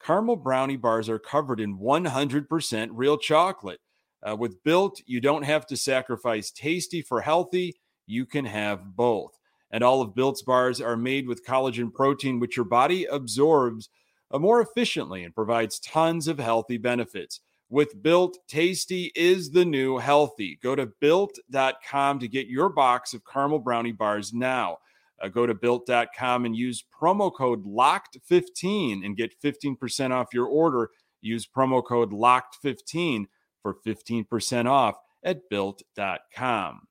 caramel 0.03 0.37
brownie 0.37 0.77
bars 0.77 1.09
are 1.09 1.19
covered 1.19 1.61
in 1.61 1.79
100% 1.79 2.89
real 2.93 3.19
chocolate. 3.19 3.81
Uh, 4.27 4.37
with 4.37 4.63
Built, 4.65 5.01
you 5.07 5.21
don't 5.21 5.45
have 5.45 5.67
to 5.67 5.77
sacrifice 5.77 6.51
tasty 6.51 7.03
for 7.03 7.21
healthy. 7.21 7.77
You 8.07 8.27
can 8.27 8.45
have 8.45 8.97
both. 8.97 9.36
And 9.71 9.83
all 9.83 10.01
of 10.01 10.15
Built's 10.15 10.43
bars 10.43 10.81
are 10.81 10.97
made 10.97 11.27
with 11.27 11.45
collagen 11.45 11.93
protein, 11.93 12.39
which 12.39 12.57
your 12.57 12.65
body 12.65 13.05
absorbs 13.05 13.89
uh, 14.31 14.39
more 14.39 14.61
efficiently 14.61 15.25
and 15.25 15.35
provides 15.35 15.81
tons 15.81 16.29
of 16.29 16.39
healthy 16.39 16.79
benefits. 16.79 17.41
With 17.69 18.01
Built, 18.01 18.39
tasty 18.47 19.11
is 19.17 19.51
the 19.51 19.65
new 19.65 19.99
healthy. 19.99 20.59
Go 20.63 20.77
to 20.77 20.87
built.com 21.01 22.21
to 22.21 22.29
get 22.29 22.47
your 22.47 22.69
box 22.69 23.13
of 23.13 23.23
caramel 23.25 23.59
brownie 23.59 23.93
bars 23.93 24.33
now. 24.33 24.79
Uh, 25.21 25.29
go 25.29 25.47
to 25.47 25.55
built.com 25.55 26.45
and 26.45 26.55
use 26.55 26.85
promo 27.01 27.33
code 27.35 27.65
LOCKED15 27.65 29.05
and 29.05 29.17
get 29.17 29.41
15% 29.43 30.11
off 30.13 30.29
your 30.33 30.47
order. 30.47 30.91
Use 31.21 31.47
promo 31.47 31.85
code 31.85 32.13
LOCKED15 32.13 33.25
for 33.63 33.77
15% 33.85 34.71
off 34.71 34.97
at 35.25 35.49
built.com. 35.51 36.83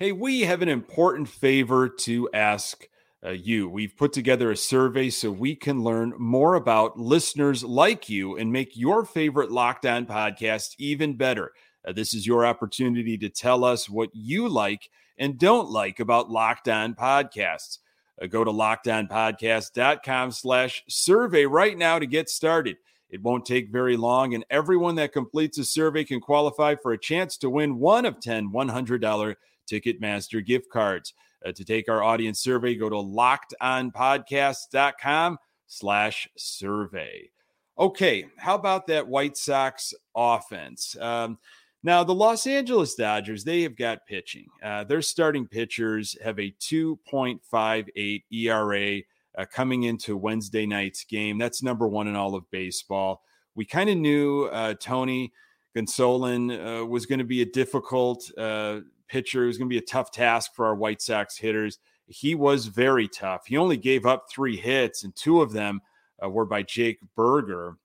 Hey, 0.00 0.12
we 0.12 0.40
have 0.44 0.62
an 0.62 0.70
important 0.70 1.28
favor 1.28 1.86
to 1.86 2.30
ask 2.32 2.88
uh, 3.22 3.32
you. 3.32 3.68
We've 3.68 3.94
put 3.94 4.14
together 4.14 4.50
a 4.50 4.56
survey 4.56 5.10
so 5.10 5.30
we 5.30 5.54
can 5.54 5.84
learn 5.84 6.14
more 6.16 6.54
about 6.54 6.98
listeners 6.98 7.62
like 7.62 8.08
you 8.08 8.34
and 8.38 8.50
make 8.50 8.78
your 8.78 9.04
favorite 9.04 9.50
Locked 9.50 9.84
On 9.84 10.06
podcast 10.06 10.74
even 10.78 11.18
better. 11.18 11.52
Uh, 11.86 11.92
this 11.92 12.14
is 12.14 12.26
your 12.26 12.46
opportunity 12.46 13.18
to 13.18 13.28
tell 13.28 13.62
us 13.62 13.90
what 13.90 14.08
you 14.14 14.48
like 14.48 14.88
and 15.18 15.38
don't 15.38 15.68
like 15.68 16.00
about 16.00 16.30
Locked 16.30 16.70
On 16.70 16.94
podcasts. 16.94 17.76
Uh, 18.22 18.26
go 18.26 18.42
to 18.42 18.50
lockedonpodcast.com 18.50 20.30
slash 20.30 20.82
survey 20.88 21.44
right 21.44 21.76
now 21.76 21.98
to 21.98 22.06
get 22.06 22.30
started. 22.30 22.78
It 23.10 23.22
won't 23.22 23.44
take 23.44 23.68
very 23.68 23.98
long, 23.98 24.32
and 24.32 24.46
everyone 24.48 24.94
that 24.94 25.12
completes 25.12 25.58
a 25.58 25.64
survey 25.66 26.04
can 26.04 26.20
qualify 26.20 26.76
for 26.76 26.92
a 26.92 26.98
chance 26.98 27.36
to 27.38 27.50
win 27.50 27.78
one 27.78 28.06
of 28.06 28.18
10 28.18 28.50
$100 28.50 29.34
Ticketmaster 29.70 30.44
gift 30.44 30.68
cards. 30.70 31.14
Uh, 31.44 31.52
to 31.52 31.64
take 31.64 31.88
our 31.88 32.02
audience 32.02 32.40
survey, 32.40 32.74
go 32.74 32.90
to 32.90 32.96
lockedonpodcast.com 32.96 35.38
slash 35.66 36.28
survey. 36.36 37.30
Okay, 37.78 38.26
how 38.36 38.56
about 38.56 38.86
that 38.88 39.08
White 39.08 39.38
Sox 39.38 39.94
offense? 40.14 40.94
Um, 41.00 41.38
now, 41.82 42.04
the 42.04 42.14
Los 42.14 42.46
Angeles 42.46 42.94
Dodgers, 42.94 43.42
they 43.42 43.62
have 43.62 43.74
got 43.74 44.06
pitching. 44.06 44.48
Uh, 44.62 44.84
their 44.84 45.00
starting 45.00 45.46
pitchers 45.46 46.14
have 46.22 46.38
a 46.38 46.54
2.58 46.60 48.22
ERA 48.30 49.00
uh, 49.38 49.46
coming 49.46 49.84
into 49.84 50.16
Wednesday 50.16 50.66
night's 50.66 51.04
game. 51.04 51.38
That's 51.38 51.62
number 51.62 51.88
one 51.88 52.06
in 52.06 52.16
all 52.16 52.34
of 52.34 52.50
baseball. 52.50 53.22
We 53.54 53.64
kind 53.64 53.88
of 53.88 53.96
knew 53.96 54.44
uh, 54.52 54.74
Tony 54.78 55.32
Gonsolin 55.74 56.82
uh, 56.82 56.86
was 56.86 57.06
going 57.06 57.20
to 57.20 57.24
be 57.24 57.40
a 57.40 57.46
difficult 57.46 58.30
uh, 58.36 58.80
pitcher. 59.10 59.44
It 59.44 59.48
was 59.48 59.58
going 59.58 59.68
to 59.68 59.74
be 59.74 59.78
a 59.78 59.82
tough 59.82 60.10
task 60.10 60.52
for 60.54 60.66
our 60.66 60.74
White 60.74 61.02
Sox 61.02 61.36
hitters. 61.36 61.78
He 62.06 62.34
was 62.34 62.66
very 62.66 63.08
tough. 63.08 63.46
He 63.46 63.56
only 63.56 63.76
gave 63.76 64.06
up 64.06 64.26
three 64.30 64.56
hits, 64.56 65.04
and 65.04 65.14
two 65.14 65.42
of 65.42 65.52
them 65.52 65.80
uh, 66.22 66.28
were 66.28 66.46
by 66.46 66.62
Jake 66.62 66.98
Burger. 67.16 67.76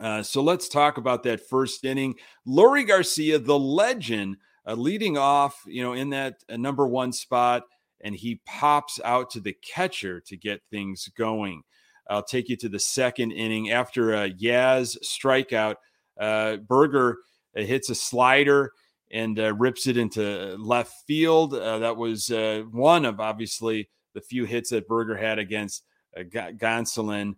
Uh, 0.00 0.22
so 0.22 0.42
let's 0.42 0.68
talk 0.68 0.96
about 0.98 1.22
that 1.22 1.46
first 1.48 1.84
inning. 1.84 2.14
Leury 2.46 2.86
Garcia, 2.86 3.38
the 3.38 3.58
legend, 3.58 4.36
uh, 4.66 4.74
leading 4.74 5.16
off, 5.16 5.62
you 5.66 5.82
know, 5.82 5.92
in 5.92 6.10
that 6.10 6.42
uh, 6.48 6.56
number 6.56 6.86
one 6.86 7.12
spot, 7.12 7.62
and 8.00 8.14
he 8.14 8.40
pops 8.44 9.00
out 9.04 9.30
to 9.30 9.40
the 9.40 9.56
catcher 9.64 10.20
to 10.20 10.36
get 10.36 10.62
things 10.70 11.08
going. 11.16 11.62
I'll 12.08 12.24
take 12.24 12.48
you 12.48 12.56
to 12.56 12.68
the 12.68 12.78
second 12.78 13.32
inning 13.32 13.70
after 13.70 14.14
a 14.14 14.30
Yaz 14.30 14.96
strikeout. 15.02 15.76
Uh, 16.18 16.56
Burger 16.56 17.18
uh, 17.56 17.62
hits 17.62 17.88
a 17.88 17.94
slider 17.94 18.72
and 19.14 19.38
uh, 19.38 19.54
rips 19.54 19.86
it 19.86 19.96
into 19.96 20.56
left 20.58 20.92
field. 21.06 21.54
Uh, 21.54 21.78
that 21.78 21.96
was 21.96 22.30
uh, 22.30 22.64
one 22.72 23.04
of 23.04 23.20
obviously 23.20 23.88
the 24.12 24.20
few 24.20 24.44
hits 24.44 24.70
that 24.70 24.88
Burger 24.88 25.16
had 25.16 25.38
against 25.38 25.84
uh, 26.18 26.22
Gonsolin. 26.22 27.34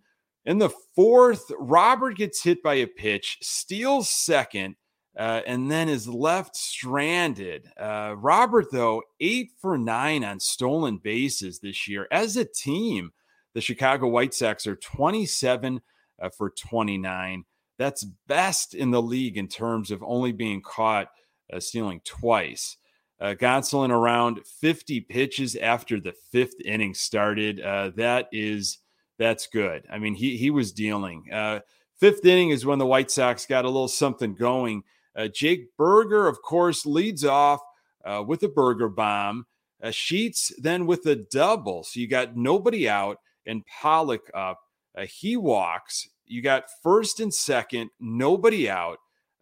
In 0.46 0.58
the 0.58 0.70
fourth, 0.94 1.52
Robert 1.58 2.16
gets 2.16 2.42
hit 2.42 2.62
by 2.62 2.74
a 2.74 2.86
pitch, 2.86 3.36
steals 3.42 4.08
second, 4.08 4.76
uh, 5.18 5.42
and 5.46 5.70
then 5.70 5.90
is 5.90 6.08
left 6.08 6.56
stranded. 6.56 7.68
Uh, 7.78 8.14
Robert, 8.16 8.66
though, 8.72 9.02
eight 9.20 9.50
for 9.60 9.76
nine 9.76 10.24
on 10.24 10.40
stolen 10.40 10.96
bases 10.96 11.58
this 11.58 11.86
year. 11.86 12.08
As 12.10 12.38
a 12.38 12.44
team, 12.46 13.10
the 13.52 13.60
Chicago 13.60 14.08
White 14.08 14.32
Sox 14.32 14.66
are 14.66 14.76
27 14.76 15.80
uh, 16.22 16.30
for 16.30 16.50
29. 16.50 17.44
That's 17.78 18.04
best 18.26 18.74
in 18.74 18.92
the 18.92 19.02
league 19.02 19.36
in 19.36 19.48
terms 19.48 19.90
of 19.90 20.02
only 20.02 20.32
being 20.32 20.62
caught 20.62 21.08
uh, 21.52 21.60
stealing 21.60 22.00
twice. 22.04 22.76
Uh, 23.20 23.34
Gonsolin 23.34 23.90
around 23.90 24.40
50 24.46 25.00
pitches 25.02 25.56
after 25.56 25.98
the 25.98 26.12
fifth 26.30 26.60
inning 26.64 26.94
started. 26.94 27.60
Uh, 27.60 27.90
that 27.96 28.28
is 28.30 28.78
that's 29.18 29.46
good. 29.46 29.86
I 29.90 29.98
mean, 29.98 30.14
he 30.14 30.36
he 30.36 30.50
was 30.50 30.72
dealing. 30.72 31.24
Uh, 31.32 31.60
fifth 31.98 32.24
inning 32.24 32.50
is 32.50 32.66
when 32.66 32.78
the 32.78 32.86
White 32.86 33.10
Sox 33.10 33.46
got 33.46 33.64
a 33.64 33.68
little 33.68 33.88
something 33.88 34.34
going. 34.34 34.82
Uh, 35.14 35.28
Jake 35.28 35.74
Burger, 35.78 36.28
of 36.28 36.42
course, 36.42 36.84
leads 36.84 37.24
off 37.24 37.60
uh, 38.04 38.22
with 38.26 38.42
a 38.42 38.48
burger 38.48 38.90
bomb. 38.90 39.46
Uh, 39.82 39.90
Sheets 39.90 40.52
then 40.58 40.86
with 40.86 41.06
a 41.06 41.16
double. 41.16 41.84
So 41.84 42.00
you 42.00 42.08
got 42.08 42.36
nobody 42.36 42.88
out 42.88 43.18
and 43.46 43.64
Pollock 43.66 44.30
up. 44.34 44.60
Uh, 44.96 45.06
he 45.06 45.36
walks. 45.36 46.08
You 46.26 46.42
got 46.42 46.64
first 46.82 47.20
and 47.20 47.32
second, 47.32 47.90
nobody 48.00 48.68
out 48.68 48.98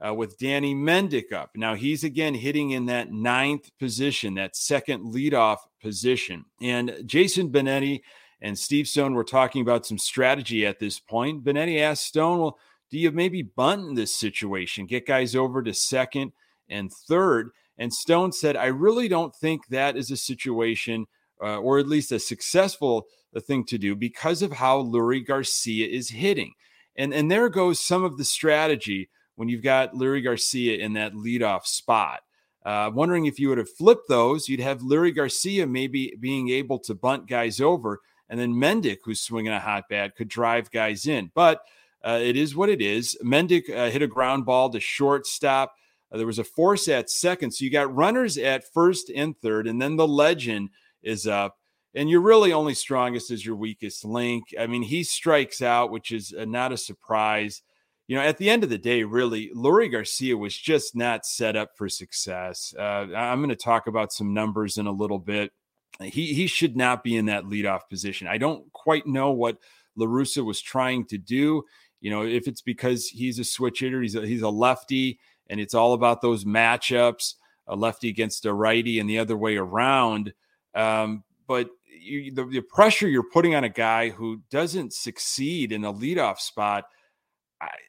uh, 0.06 0.12
with 0.12 0.38
Danny 0.38 0.74
Mendick 0.74 1.32
up. 1.32 1.50
Now 1.54 1.74
he's 1.74 2.04
again 2.04 2.34
hitting 2.34 2.70
in 2.70 2.86
that 2.86 3.12
ninth 3.12 3.70
position, 3.78 4.34
that 4.34 4.56
second 4.56 5.14
leadoff 5.14 5.58
position. 5.80 6.44
And 6.60 6.94
Jason 7.06 7.50
Benetti 7.50 8.02
and 8.40 8.58
Steve 8.58 8.86
Stone 8.86 9.14
were 9.14 9.24
talking 9.24 9.62
about 9.62 9.86
some 9.86 9.98
strategy 9.98 10.66
at 10.66 10.78
this 10.78 10.98
point. 11.00 11.44
Benetti 11.44 11.80
asked 11.80 12.06
Stone, 12.06 12.40
well, 12.40 12.58
do 12.90 12.98
you 12.98 13.10
maybe 13.10 13.42
bunt 13.42 13.88
in 13.88 13.94
this 13.94 14.14
situation, 14.14 14.86
get 14.86 15.06
guys 15.06 15.34
over 15.34 15.62
to 15.62 15.72
second 15.72 16.32
and 16.68 16.92
third? 16.92 17.50
And 17.78 17.92
Stone 17.92 18.32
said, 18.32 18.56
I 18.56 18.66
really 18.66 19.08
don't 19.08 19.34
think 19.34 19.66
that 19.68 19.96
is 19.96 20.10
a 20.10 20.16
situation, 20.16 21.06
uh, 21.42 21.58
or 21.58 21.78
at 21.78 21.88
least 21.88 22.12
a 22.12 22.18
successful 22.18 23.06
uh, 23.34 23.40
thing 23.40 23.64
to 23.64 23.78
do 23.78 23.96
because 23.96 24.42
of 24.42 24.52
how 24.52 24.82
Leury 24.82 25.26
Garcia 25.26 25.86
is 25.86 26.10
hitting. 26.10 26.52
And, 26.96 27.12
and 27.12 27.30
there 27.30 27.48
goes 27.48 27.80
some 27.80 28.04
of 28.04 28.18
the 28.18 28.24
strategy 28.24 29.08
when 29.36 29.48
you've 29.48 29.62
got 29.62 29.94
Leury 29.94 30.22
Garcia 30.22 30.78
in 30.78 30.92
that 30.94 31.14
leadoff 31.14 31.66
spot. 31.66 32.20
Uh, 32.64 32.90
wondering 32.92 33.26
if 33.26 33.38
you 33.38 33.48
would 33.48 33.58
have 33.58 33.70
flipped 33.70 34.08
those, 34.08 34.48
you'd 34.48 34.60
have 34.60 34.80
Leury 34.80 35.14
Garcia 35.14 35.66
maybe 35.66 36.16
being 36.18 36.48
able 36.48 36.78
to 36.78 36.94
bunt 36.94 37.28
guys 37.28 37.60
over, 37.60 38.00
and 38.28 38.40
then 38.40 38.54
Mendick, 38.54 38.98
who's 39.04 39.20
swinging 39.20 39.52
a 39.52 39.60
hot 39.60 39.84
bat, 39.90 40.16
could 40.16 40.28
drive 40.28 40.70
guys 40.70 41.06
in. 41.06 41.30
But 41.34 41.60
uh, 42.02 42.20
it 42.22 42.36
is 42.36 42.56
what 42.56 42.70
it 42.70 42.80
is. 42.80 43.18
Mendick 43.22 43.68
uh, 43.70 43.90
hit 43.90 44.02
a 44.02 44.06
ground 44.06 44.46
ball 44.46 44.70
to 44.70 44.80
shortstop. 44.80 45.74
Uh, 46.10 46.16
there 46.16 46.26
was 46.26 46.38
a 46.38 46.44
force 46.44 46.88
at 46.88 47.10
second, 47.10 47.52
so 47.52 47.64
you 47.64 47.70
got 47.70 47.94
runners 47.94 48.38
at 48.38 48.72
first 48.72 49.10
and 49.14 49.38
third, 49.40 49.66
and 49.66 49.80
then 49.80 49.96
the 49.96 50.08
legend 50.08 50.70
is 51.02 51.26
up. 51.26 51.58
And 51.94 52.10
you're 52.10 52.20
really 52.20 52.52
only 52.52 52.74
strongest 52.74 53.30
as 53.30 53.44
your 53.44 53.56
weakest 53.56 54.04
link. 54.04 54.44
I 54.58 54.66
mean, 54.66 54.82
he 54.82 55.04
strikes 55.04 55.62
out, 55.62 55.90
which 55.90 56.10
is 56.10 56.34
uh, 56.36 56.44
not 56.44 56.72
a 56.72 56.76
surprise 56.76 57.62
you 58.06 58.16
know, 58.16 58.22
at 58.22 58.36
the 58.36 58.50
end 58.50 58.64
of 58.64 58.70
the 58.70 58.78
day, 58.78 59.02
really, 59.02 59.50
Leury 59.54 59.90
Garcia 59.90 60.36
was 60.36 60.56
just 60.56 60.94
not 60.94 61.24
set 61.24 61.56
up 61.56 61.70
for 61.76 61.88
success. 61.88 62.74
Uh, 62.78 63.06
I'm 63.16 63.38
going 63.38 63.48
to 63.48 63.56
talk 63.56 63.86
about 63.86 64.12
some 64.12 64.34
numbers 64.34 64.76
in 64.76 64.86
a 64.86 64.92
little 64.92 65.18
bit. 65.18 65.52
He 66.00 66.34
he 66.34 66.46
should 66.46 66.76
not 66.76 67.04
be 67.04 67.16
in 67.16 67.26
that 67.26 67.44
leadoff 67.44 67.88
position. 67.88 68.26
I 68.26 68.36
don't 68.36 68.70
quite 68.72 69.06
know 69.06 69.30
what 69.30 69.58
La 69.96 70.06
Russa 70.06 70.44
was 70.44 70.60
trying 70.60 71.06
to 71.06 71.18
do. 71.18 71.64
You 72.00 72.10
know, 72.10 72.22
if 72.26 72.46
it's 72.46 72.60
because 72.60 73.08
he's 73.08 73.38
a 73.38 73.44
switch 73.44 73.80
hitter, 73.80 74.02
he's 74.02 74.16
a, 74.16 74.26
he's 74.26 74.42
a 74.42 74.48
lefty, 74.50 75.18
and 75.46 75.60
it's 75.60 75.72
all 75.72 75.94
about 75.94 76.20
those 76.20 76.44
matchups, 76.44 77.34
a 77.66 77.76
lefty 77.76 78.08
against 78.08 78.44
a 78.44 78.52
righty, 78.52 78.98
and 78.98 79.08
the 79.08 79.20
other 79.20 79.36
way 79.36 79.56
around. 79.56 80.34
Um, 80.74 81.22
but 81.46 81.70
you, 81.86 82.34
the, 82.34 82.44
the 82.44 82.60
pressure 82.60 83.08
you're 83.08 83.30
putting 83.32 83.54
on 83.54 83.64
a 83.64 83.68
guy 83.70 84.10
who 84.10 84.42
doesn't 84.50 84.92
succeed 84.92 85.72
in 85.72 85.84
a 85.84 85.94
leadoff 85.94 86.38
spot– 86.38 86.84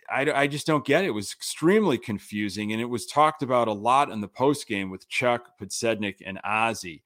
I, 0.09 0.43
I, 0.43 0.47
just 0.47 0.67
don't 0.67 0.85
get 0.85 1.03
it. 1.03 1.07
It 1.07 1.11
was 1.11 1.31
extremely 1.31 1.97
confusing, 1.97 2.71
and 2.71 2.81
it 2.81 2.85
was 2.85 3.05
talked 3.05 3.41
about 3.41 3.67
a 3.67 3.73
lot 3.73 4.11
in 4.11 4.21
the 4.21 4.27
post 4.27 4.67
game 4.67 4.89
with 4.89 5.07
Chuck 5.09 5.57
Podsednik 5.59 6.17
and 6.25 6.39
Ozzie. 6.43 7.03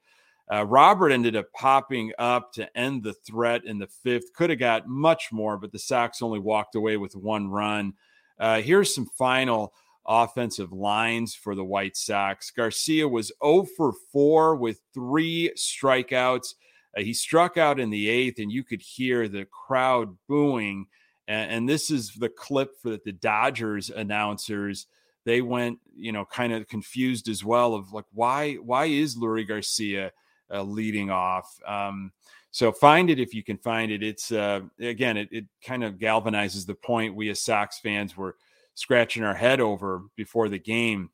Uh, 0.51 0.65
Robert 0.65 1.11
ended 1.11 1.35
up 1.35 1.51
popping 1.53 2.11
up 2.17 2.51
to 2.53 2.77
end 2.77 3.03
the 3.03 3.13
threat 3.13 3.65
in 3.65 3.77
the 3.77 3.87
fifth. 3.87 4.33
Could 4.33 4.49
have 4.49 4.59
got 4.59 4.87
much 4.87 5.31
more, 5.31 5.57
but 5.57 5.71
the 5.71 5.79
Sox 5.79 6.21
only 6.21 6.39
walked 6.39 6.75
away 6.75 6.97
with 6.97 7.15
one 7.15 7.49
run. 7.49 7.93
Uh, 8.39 8.61
here's 8.61 8.93
some 8.93 9.05
final 9.05 9.73
offensive 10.07 10.71
lines 10.71 11.35
for 11.35 11.53
the 11.53 11.63
White 11.63 11.95
Sox. 11.95 12.49
Garcia 12.49 13.07
was 13.07 13.31
0 13.43 13.67
for 13.77 13.93
4 14.11 14.55
with 14.55 14.81
three 14.93 15.51
strikeouts. 15.55 16.55
Uh, 16.97 17.01
he 17.01 17.13
struck 17.13 17.57
out 17.57 17.79
in 17.79 17.91
the 17.91 18.09
eighth, 18.09 18.39
and 18.39 18.51
you 18.51 18.63
could 18.63 18.81
hear 18.81 19.27
the 19.27 19.45
crowd 19.45 20.17
booing 20.27 20.87
And, 21.29 21.51
and 21.51 21.69
this 21.69 21.91
is 21.91 22.11
the 22.15 22.27
clip 22.27 22.71
for 22.81 22.97
the 22.97 23.13
Dodgers 23.13 23.89
announcers. 23.89 24.87
They 25.23 25.41
went, 25.41 25.79
you 25.95 26.11
know, 26.11 26.25
kind 26.25 26.51
of 26.51 26.67
confused 26.67 27.29
as 27.29 27.45
well 27.45 27.75
of 27.75 27.93
like, 27.93 28.05
why, 28.11 28.55
why 28.55 28.85
is 28.85 29.15
Leury 29.15 29.47
Garcia 29.47 30.11
uh, 30.51 30.63
leading 30.63 31.11
off? 31.11 31.57
Um, 31.65 32.11
so 32.51 32.71
find 32.71 33.11
it 33.11 33.19
if 33.19 33.33
you 33.33 33.43
can 33.43 33.57
find 33.57 33.91
it. 33.91 34.01
It's 34.01 34.31
uh, 34.31 34.61
again, 34.79 35.17
it, 35.17 35.29
it 35.31 35.45
kind 35.63 35.83
of 35.83 35.99
galvanizes 35.99 36.65
the 36.65 36.73
point 36.73 37.15
we 37.15 37.29
as 37.29 37.41
Sox 37.41 37.79
fans 37.79 38.17
were 38.17 38.35
scratching 38.73 39.23
our 39.23 39.35
head 39.35 39.59
over 39.59 40.01
before 40.15 40.49
the 40.49 40.57
game. 40.57 41.11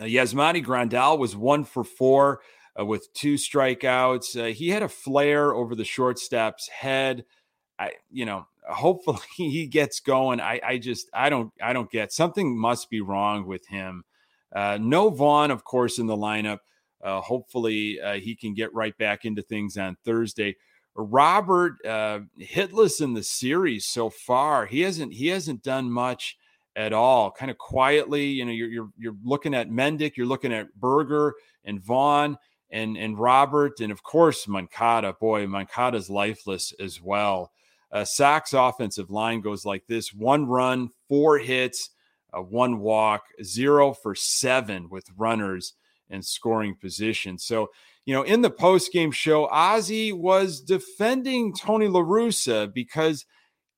Uh, 0.00 0.04
Yasmani 0.04 0.64
Grandal 0.64 1.18
was 1.18 1.34
one 1.34 1.64
for 1.64 1.82
four 1.82 2.42
uh, 2.78 2.86
with 2.86 3.12
two 3.12 3.34
strikeouts. 3.34 4.40
Uh, 4.40 4.54
he 4.54 4.68
had 4.68 4.84
a 4.84 4.88
flare 4.88 5.52
over 5.52 5.74
the 5.74 5.84
shortstop's 5.84 6.68
head. 6.68 7.24
I, 7.76 7.92
you 8.08 8.24
know, 8.24 8.46
hopefully 8.68 9.18
he 9.36 9.66
gets 9.66 10.00
going. 10.00 10.40
I, 10.40 10.60
I 10.64 10.78
just, 10.78 11.08
I 11.12 11.30
don't, 11.30 11.52
I 11.62 11.72
don't 11.72 11.90
get 11.90 12.12
something 12.12 12.56
must 12.56 12.90
be 12.90 13.00
wrong 13.00 13.46
with 13.46 13.66
him. 13.66 14.04
Uh, 14.54 14.78
no 14.80 15.08
Vaughn, 15.10 15.50
of 15.50 15.64
course, 15.64 15.98
in 15.98 16.06
the 16.06 16.16
lineup. 16.16 16.58
Uh, 17.02 17.20
hopefully 17.20 18.00
uh, 18.00 18.14
he 18.14 18.36
can 18.36 18.54
get 18.54 18.72
right 18.74 18.96
back 18.96 19.24
into 19.24 19.42
things 19.42 19.76
on 19.76 19.96
Thursday. 20.04 20.56
Robert 20.94 21.74
uh, 21.86 22.20
hitless 22.40 23.00
in 23.00 23.14
the 23.14 23.22
series 23.22 23.86
so 23.86 24.10
far. 24.10 24.66
He 24.66 24.82
hasn't 24.82 25.14
he 25.14 25.28
hasn't 25.28 25.62
done 25.62 25.90
much 25.90 26.36
at 26.76 26.92
all. 26.92 27.30
Kind 27.30 27.50
of 27.50 27.58
quietly, 27.58 28.26
you 28.26 28.44
know, 28.44 28.52
you're 28.52 28.68
you're, 28.68 28.90
you're 28.98 29.16
looking 29.24 29.54
at 29.54 29.70
Mendick, 29.70 30.16
you're 30.16 30.26
looking 30.26 30.52
at 30.52 30.74
Burger 30.74 31.34
and 31.64 31.82
Vaughn 31.82 32.36
and 32.70 32.96
and 32.96 33.18
Robert, 33.18 33.80
and 33.80 33.90
of 33.90 34.02
course 34.02 34.46
Moncada. 34.46 35.14
Boy, 35.14 35.46
Moncada's 35.46 36.10
lifeless 36.10 36.72
as 36.78 37.00
well. 37.00 37.52
Uh, 37.92 38.04
Sox 38.04 38.54
offensive 38.54 39.10
line 39.10 39.40
goes 39.40 39.64
like 39.64 39.86
this: 39.86 40.12
one 40.14 40.46
run, 40.46 40.90
four 41.08 41.38
hits, 41.38 41.90
uh, 42.32 42.40
one 42.40 42.80
walk, 42.80 43.24
zero 43.42 43.92
for 43.92 44.14
seven 44.14 44.88
with 44.88 45.06
runners 45.16 45.74
and 46.10 46.24
scoring 46.24 46.74
position. 46.74 47.38
So, 47.38 47.70
you 48.04 48.14
know, 48.14 48.22
in 48.22 48.42
the 48.42 48.50
post 48.50 48.92
game 48.92 49.12
show, 49.12 49.46
Ozzie 49.46 50.12
was 50.12 50.60
defending 50.60 51.54
Tony 51.54 51.86
LaRussa 51.86 52.72
because, 52.72 53.24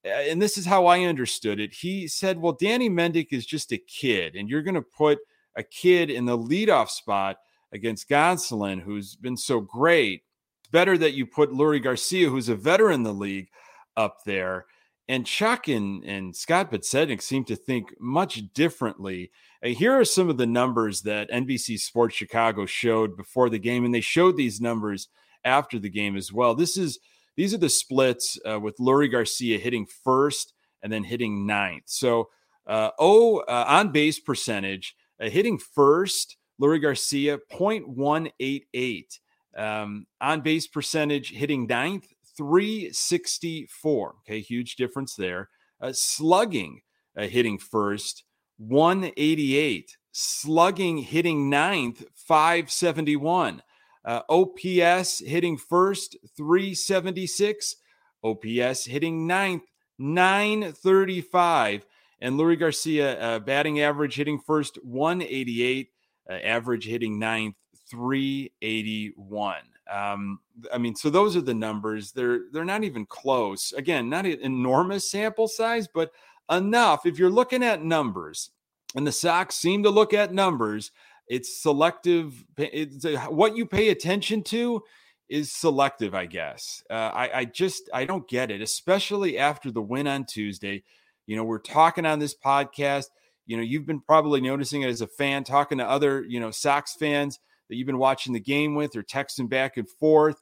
uh, 0.04 0.08
and 0.08 0.40
this 0.40 0.58
is 0.58 0.66
how 0.66 0.86
I 0.86 1.02
understood 1.02 1.60
it. 1.60 1.72
He 1.72 2.08
said, 2.08 2.40
well, 2.40 2.52
Danny 2.52 2.90
Mendick 2.90 3.28
is 3.32 3.46
just 3.46 3.72
a 3.72 3.78
kid, 3.78 4.34
and 4.34 4.48
you're 4.48 4.62
going 4.62 4.74
to 4.74 4.82
put 4.82 5.18
a 5.56 5.62
kid 5.62 6.10
in 6.10 6.24
the 6.24 6.38
leadoff 6.38 6.88
spot 6.88 7.36
against 7.72 8.08
Gonsolin, 8.08 8.80
who's 8.80 9.16
been 9.16 9.36
so 9.36 9.60
great. 9.60 10.22
It's 10.60 10.70
better 10.70 10.98
that 10.98 11.14
you 11.14 11.26
put 11.26 11.50
Leury 11.50 11.82
Garcia, 11.82 12.28
who's 12.28 12.48
a 12.48 12.56
veteran 12.56 12.94
in 12.94 13.02
the 13.02 13.12
league, 13.12 13.48
up 13.96 14.24
there. 14.24 14.66
And 15.08 15.26
Chuck 15.26 15.68
and, 15.68 16.02
and 16.04 16.34
Scott 16.34 16.70
Podsednik 16.70 17.20
seem 17.20 17.44
to 17.44 17.56
think 17.56 17.94
much 18.00 18.42
differently. 18.54 19.30
Uh, 19.62 19.68
here 19.68 19.92
are 19.92 20.04
some 20.04 20.30
of 20.30 20.38
the 20.38 20.46
numbers 20.46 21.02
that 21.02 21.30
NBC 21.30 21.78
Sports 21.78 22.16
Chicago 22.16 22.64
showed 22.64 23.16
before 23.16 23.50
the 23.50 23.58
game, 23.58 23.84
and 23.84 23.94
they 23.94 24.00
showed 24.00 24.36
these 24.36 24.60
numbers 24.60 25.08
after 25.44 25.78
the 25.78 25.90
game 25.90 26.16
as 26.16 26.32
well. 26.32 26.54
This 26.54 26.78
is 26.78 26.98
these 27.36 27.52
are 27.52 27.58
the 27.58 27.68
splits 27.68 28.38
uh, 28.48 28.60
with 28.60 28.78
Leury 28.78 29.10
Garcia 29.10 29.58
hitting 29.58 29.86
first 29.86 30.54
and 30.82 30.92
then 30.92 31.04
hitting 31.04 31.46
ninth. 31.46 31.84
So, 31.86 32.28
uh, 32.66 32.90
oh, 32.98 33.38
uh, 33.40 33.64
on 33.66 33.90
base 33.90 34.20
percentage, 34.20 34.94
uh, 35.20 35.28
hitting 35.28 35.58
first 35.58 36.36
Leury 36.60 36.80
Garcia, 36.80 37.38
0.188. 37.52 39.18
Um, 39.56 40.06
on 40.20 40.40
base 40.40 40.66
percentage, 40.66 41.30
hitting 41.30 41.66
ninth, 41.66 42.06
364. 42.36 44.14
Okay, 44.20 44.40
huge 44.40 44.76
difference 44.76 45.14
there. 45.14 45.48
Uh, 45.80 45.92
slugging, 45.92 46.80
uh, 47.16 47.26
hitting 47.26 47.58
first, 47.58 48.24
188. 48.58 49.96
Slugging, 50.12 50.98
hitting 50.98 51.50
ninth, 51.50 52.04
571. 52.14 53.62
Uh, 54.04 54.20
OPS 54.28 55.20
hitting 55.20 55.56
first, 55.56 56.16
376. 56.36 57.76
OPS 58.22 58.84
hitting 58.86 59.26
ninth, 59.26 59.64
935. 59.98 61.86
And 62.20 62.38
Leury 62.38 62.58
Garcia, 62.58 63.20
uh, 63.20 63.38
batting 63.40 63.80
average 63.80 64.14
hitting 64.14 64.38
first, 64.38 64.78
188 64.82 65.88
uh, 66.30 66.32
average 66.32 66.86
hitting 66.86 67.18
ninth, 67.18 67.56
381. 67.90 69.56
Um, 69.90 70.38
I 70.72 70.78
mean, 70.78 70.94
so 70.94 71.10
those 71.10 71.36
are 71.36 71.42
the 71.42 71.54
numbers. 71.54 72.12
They're 72.12 72.42
they're 72.52 72.64
not 72.64 72.84
even 72.84 73.06
close. 73.06 73.72
Again, 73.72 74.08
not 74.08 74.26
an 74.26 74.40
enormous 74.40 75.10
sample 75.10 75.48
size, 75.48 75.88
but 75.92 76.12
enough. 76.50 77.06
If 77.06 77.18
you're 77.18 77.30
looking 77.30 77.62
at 77.62 77.82
numbers, 77.84 78.50
and 78.94 79.06
the 79.06 79.12
Sox 79.12 79.56
seem 79.56 79.82
to 79.82 79.90
look 79.90 80.14
at 80.14 80.32
numbers, 80.32 80.90
it's 81.28 81.62
selective. 81.62 82.44
It's 82.56 83.04
a, 83.04 83.18
what 83.26 83.56
you 83.56 83.66
pay 83.66 83.90
attention 83.90 84.42
to 84.44 84.82
is 85.28 85.52
selective, 85.52 86.14
I 86.14 86.26
guess. 86.26 86.82
Uh, 86.88 87.10
I, 87.14 87.30
I 87.40 87.44
just 87.44 87.90
I 87.92 88.04
don't 88.04 88.28
get 88.28 88.50
it, 88.50 88.62
especially 88.62 89.38
after 89.38 89.70
the 89.70 89.82
win 89.82 90.06
on 90.06 90.24
Tuesday. 90.24 90.82
You 91.26 91.36
know, 91.36 91.44
we're 91.44 91.58
talking 91.58 92.06
on 92.06 92.18
this 92.18 92.34
podcast 92.34 93.06
you 93.46 93.56
know, 93.56 93.62
you've 93.62 93.86
been 93.86 94.00
probably 94.00 94.40
noticing 94.40 94.82
it 94.82 94.88
as 94.88 95.00
a 95.00 95.06
fan, 95.06 95.44
talking 95.44 95.78
to 95.78 95.88
other, 95.88 96.24
you 96.26 96.40
know, 96.40 96.50
Sox 96.50 96.94
fans 96.94 97.40
that 97.68 97.76
you've 97.76 97.86
been 97.86 97.98
watching 97.98 98.32
the 98.32 98.40
game 98.40 98.74
with 98.74 98.96
or 98.96 99.02
texting 99.02 99.48
back 99.48 99.76
and 99.76 99.88
forth. 99.88 100.40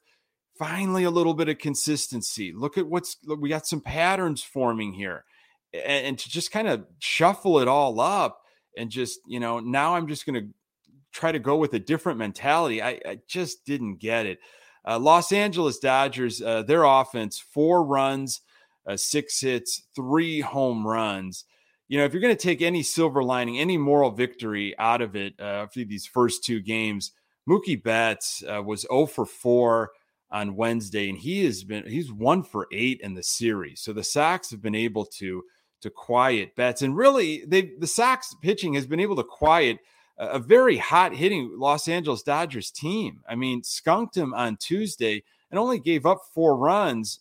Finally, 0.57 1.03
a 1.03 1.11
little 1.11 1.33
bit 1.33 1.49
of 1.49 1.57
consistency. 1.57 2.53
Look 2.53 2.77
at 2.77 2.87
what's 2.87 3.17
look, 3.25 3.41
we 3.41 3.49
got 3.49 3.65
some 3.65 3.81
patterns 3.81 4.43
forming 4.43 4.93
here. 4.93 5.25
And, 5.73 6.07
and 6.07 6.19
to 6.19 6.29
just 6.29 6.51
kind 6.51 6.67
of 6.67 6.85
shuffle 6.99 7.59
it 7.59 7.67
all 7.67 7.99
up 7.99 8.41
and 8.77 8.89
just, 8.91 9.19
you 9.25 9.39
know, 9.39 9.59
now 9.59 9.95
I'm 9.95 10.07
just 10.07 10.25
going 10.25 10.35
to 10.35 10.49
try 11.11 11.31
to 11.31 11.39
go 11.39 11.55
with 11.55 11.73
a 11.73 11.79
different 11.79 12.19
mentality. 12.19 12.81
I, 12.81 12.99
I 13.05 13.19
just 13.27 13.65
didn't 13.65 13.97
get 13.99 14.25
it. 14.25 14.39
Uh, 14.85 14.99
Los 14.99 15.31
Angeles 15.31 15.79
Dodgers, 15.79 16.41
uh, 16.41 16.63
their 16.63 16.83
offense, 16.83 17.39
four 17.39 17.83
runs, 17.83 18.41
uh, 18.85 18.97
six 18.97 19.39
hits, 19.41 19.83
three 19.95 20.41
home 20.41 20.85
runs 20.85 21.45
you 21.87 21.97
know, 21.97 22.05
if 22.05 22.13
you're 22.13 22.21
going 22.21 22.35
to 22.35 22.41
take 22.41 22.61
any 22.61 22.83
silver 22.83 23.23
lining, 23.23 23.59
any 23.59 23.77
moral 23.77 24.11
victory 24.11 24.73
out 24.79 25.01
of 25.01 25.15
it 25.15 25.39
uh, 25.39 25.67
for 25.67 25.79
these 25.79 26.05
first 26.05 26.43
two 26.43 26.61
games, 26.61 27.11
Mookie 27.47 27.81
Betts 27.81 28.43
uh, 28.47 28.61
was 28.63 28.85
0 28.89 29.05
for 29.07 29.25
4 29.25 29.91
on 30.33 30.55
Wednesday, 30.55 31.07
and 31.09 31.17
he 31.17 31.45
has 31.45 31.63
been 31.63 31.87
he's 31.87 32.11
one 32.11 32.43
for 32.43 32.67
eight 32.73 32.99
in 33.01 33.13
the 33.13 33.23
series. 33.23 33.81
So 33.81 33.93
the 33.93 34.03
Sox 34.03 34.49
have 34.49 34.61
been 34.61 34.75
able 34.75 35.05
to 35.17 35.43
to 35.81 35.89
quiet 35.89 36.55
Betts, 36.55 36.81
and 36.81 36.97
really, 36.97 37.43
they 37.45 37.73
the 37.79 37.87
Sox 37.87 38.35
pitching 38.41 38.73
has 38.73 38.87
been 38.87 38.99
able 38.99 39.15
to 39.15 39.23
quiet 39.23 39.77
a, 40.17 40.27
a 40.29 40.39
very 40.39 40.77
hot 40.77 41.13
hitting 41.13 41.53
Los 41.57 41.87
Angeles 41.87 42.23
Dodgers 42.23 42.71
team. 42.71 43.21
I 43.29 43.35
mean, 43.35 43.63
skunked 43.63 44.17
him 44.17 44.33
on 44.33 44.57
Tuesday 44.57 45.23
and 45.51 45.59
only 45.59 45.79
gave 45.79 46.05
up 46.05 46.21
four 46.33 46.57
runs. 46.57 47.19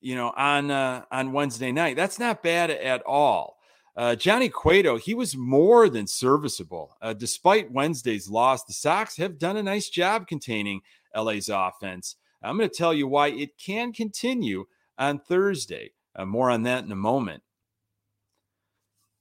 You 0.00 0.16
know, 0.16 0.32
on 0.36 0.72
uh, 0.72 1.04
on 1.12 1.32
Wednesday 1.32 1.70
night, 1.70 1.94
that's 1.94 2.18
not 2.18 2.42
bad 2.42 2.70
at 2.70 3.02
all. 3.06 3.51
Uh, 3.94 4.14
Johnny 4.14 4.48
Cueto, 4.48 4.96
he 4.96 5.14
was 5.14 5.36
more 5.36 5.88
than 5.88 6.06
serviceable. 6.06 6.96
Uh, 7.02 7.12
despite 7.12 7.70
Wednesday's 7.70 8.28
loss, 8.28 8.64
the 8.64 8.72
Sox 8.72 9.16
have 9.18 9.38
done 9.38 9.56
a 9.56 9.62
nice 9.62 9.90
job 9.90 10.26
containing 10.26 10.80
LA's 11.14 11.50
offense. 11.50 12.16
I'm 12.42 12.56
going 12.56 12.68
to 12.68 12.74
tell 12.74 12.94
you 12.94 13.06
why 13.06 13.28
it 13.28 13.58
can 13.58 13.92
continue 13.92 14.64
on 14.98 15.18
Thursday. 15.18 15.92
Uh, 16.16 16.24
more 16.24 16.50
on 16.50 16.62
that 16.62 16.84
in 16.84 16.92
a 16.92 16.96
moment. 16.96 17.42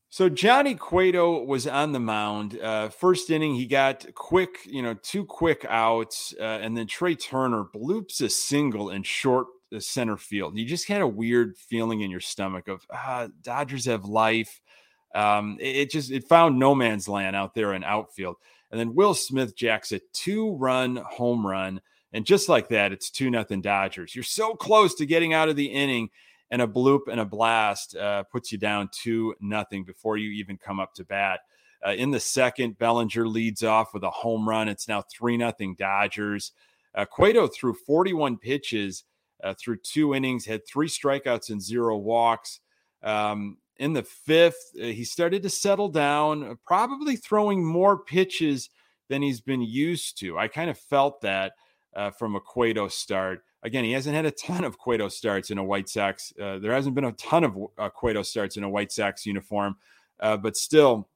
So 0.10 0.28
Johnny 0.28 0.76
Cueto 0.76 1.44
was 1.46 1.68
on 1.68 1.94
the 1.94 2.00
mound. 2.00 2.60
Uh, 2.60 2.90
first 2.90 3.30
inning, 3.30 3.56
he 3.56 3.66
got 3.66 4.14
quick, 4.14 4.58
you 4.66 4.82
know, 4.82 4.94
two 4.94 5.24
quick 5.24 5.66
outs, 5.70 6.34
uh, 6.38 6.44
and 6.44 6.76
then 6.76 6.88
Trea 6.88 7.16
Turner 7.16 7.64
bloops 7.64 8.22
a 8.22 8.30
single 8.30 8.90
in 8.90 9.04
short 9.04 9.48
center 9.80 10.18
field. 10.18 10.58
You 10.58 10.66
just 10.66 10.88
had 10.88 11.02
a 11.02 11.08
weird 11.08 11.58
feeling 11.58 12.02
in 12.02 12.12
your 12.12 12.20
stomach 12.20 12.68
of 12.68 12.86
ah, 12.92 13.28
Dodgers 13.42 13.86
have 13.86 14.06
life. 14.06 14.62
Um, 15.14 15.58
it, 15.60 15.76
it, 15.76 15.92
just 15.92 16.12
it 16.12 16.28
found 16.28 16.58
no 16.58 16.74
man's 16.74 17.08
land 17.08 17.36
out 17.36 17.54
there 17.54 17.74
in 17.74 17.84
outfield. 17.84 18.38
And 18.72 18.80
then 18.80 18.96
Will 18.96 19.14
Smith 19.14 19.56
jacks 19.56 19.92
a 19.92 20.00
two-run 20.14 20.96
home 20.96 21.46
run, 21.46 21.82
and 22.14 22.26
just 22.26 22.48
like 22.50 22.70
that, 22.70 22.92
it's 22.92 23.10
two 23.10 23.30
nothing 23.30 23.62
Dodgers. 23.62 24.16
You're 24.16 24.24
so 24.24 24.56
close 24.56 24.96
to 24.96 25.06
getting 25.06 25.34
out 25.34 25.50
of 25.50 25.56
the 25.56 25.66
inning, 25.66 26.10
and 26.50 26.62
a 26.62 26.68
bloop 26.68 27.02
and 27.10 27.20
a 27.20 27.26
blast 27.26 27.96
uh, 27.96 28.24
puts 28.24 28.52
you 28.52 28.58
down 28.58 28.90
two 28.92 29.34
nothing 29.40 29.84
before 29.84 30.18
you 30.18 30.32
even 30.32 30.58
come 30.58 30.80
up 30.80 30.94
to 30.96 31.06
bat. 31.06 31.42
Uh, 31.86 31.92
in 31.92 32.12
the 32.12 32.20
second, 32.20 32.78
Bellinger 32.78 33.28
leads 33.28 33.64
off 33.64 33.94
with 33.94 34.04
a 34.04 34.10
home 34.10 34.48
run. 34.48 34.68
It's 34.68 34.88
now 34.88 35.02
three 35.02 35.38
nothing 35.38 35.76
Dodgers. 35.76 36.52
Uh, 36.94 37.06
Cueto 37.06 37.48
threw 37.48 37.74
41 37.74 38.38
pitches 38.38 39.04
uh, 39.44 39.54
through 39.60 39.78
two 39.78 40.14
innings, 40.16 40.46
had 40.46 40.66
three 40.68 40.88
strikeouts 40.88 41.50
and 41.50 41.62
zero 41.62 41.98
walks. 41.98 42.60
Um, 43.04 43.58
in 43.78 43.94
the 43.94 44.04
fifth, 44.04 44.72
uh, 44.80 44.86
he 44.86 45.04
started 45.04 45.42
to 45.44 45.50
settle 45.50 45.90
down, 45.90 46.44
uh, 46.44 46.56
probably 46.66 47.16
throwing 47.16 47.66
more 47.66 47.98
pitches 47.98 48.70
than 49.10 49.22
he's 49.22 49.42
been 49.42 49.62
used 49.62 50.20
to. 50.20 50.38
I 50.38 50.48
kind 50.48 50.70
of 50.70 50.78
felt 50.78 51.22
that 51.22 51.54
uh, 51.96 52.12
from 52.12 52.36
a 52.36 52.40
Cueto 52.40 52.88
start. 52.88 53.44
again, 53.64 53.84
he 53.84 53.92
hasn't 53.92 54.16
had 54.16 54.26
a 54.26 54.32
ton 54.32 54.64
of 54.64 54.78
Cueto 54.78 55.08
starts 55.08 55.52
in 55.52 55.58
a 55.58 55.64
White 55.64 55.90
Sox. 55.90 56.34
Uh, 56.42 56.58
there 56.60 56.72
hasn't 56.72 56.96
been 56.96 57.06
a 57.06 57.12
ton 57.14 57.44
of 57.44 57.58
uh, 57.78 57.90
Cueto 57.90 58.24
starts 58.24 58.58
in 58.58 58.64
a 58.64 58.70
White 58.70 58.92
Sox 58.92 59.26
uniform, 59.26 59.76
uh, 60.20 60.38
but 60.38 60.56
still 60.56 61.10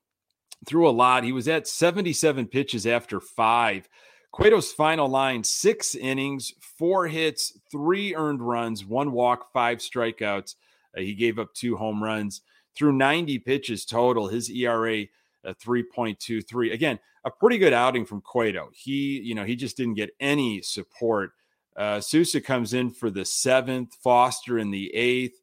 threw 0.65 0.87
a 0.87 0.91
lot. 0.91 1.23
He 1.23 1.31
was 1.31 1.47
at 1.47 1.67
77 1.67 2.47
pitches 2.47 2.85
after 2.85 3.19
five. 3.19 3.87
Cueto's 4.35 4.73
final 4.73 5.07
line 5.07 5.45
six 5.45 5.95
innings, 5.95 6.53
four 6.59 7.07
hits, 7.07 7.57
three 7.71 8.13
earned 8.13 8.41
runs, 8.41 8.83
one 8.83 9.13
walk, 9.13 9.49
five 9.53 9.77
strikeouts. 9.77 10.55
Uh, 10.95 10.99
he 10.99 11.13
gave 11.13 11.39
up 11.39 11.53
two 11.53 11.77
home 11.77 12.03
runs 12.03 12.41
through 12.75 12.91
90 12.91 13.39
pitches 13.39 13.85
total. 13.85 14.27
His 14.27 14.49
ERA 14.49 15.03
uh, 15.45 15.53
3.23. 15.53 16.73
Again, 16.73 16.99
a 17.23 17.31
pretty 17.31 17.57
good 17.57 17.71
outing 17.71 18.05
from 18.05 18.19
Cueto. 18.19 18.67
He, 18.73 19.21
you 19.21 19.35
know, 19.35 19.45
he 19.45 19.55
just 19.55 19.77
didn't 19.77 19.93
get 19.93 20.13
any 20.19 20.61
support. 20.61 21.31
Uh, 21.77 22.01
Sousa 22.01 22.41
comes 22.41 22.73
in 22.73 22.89
for 22.89 23.09
the 23.09 23.23
seventh, 23.23 23.95
Foster 24.03 24.59
in 24.59 24.69
the 24.69 24.93
eighth. 24.93 25.39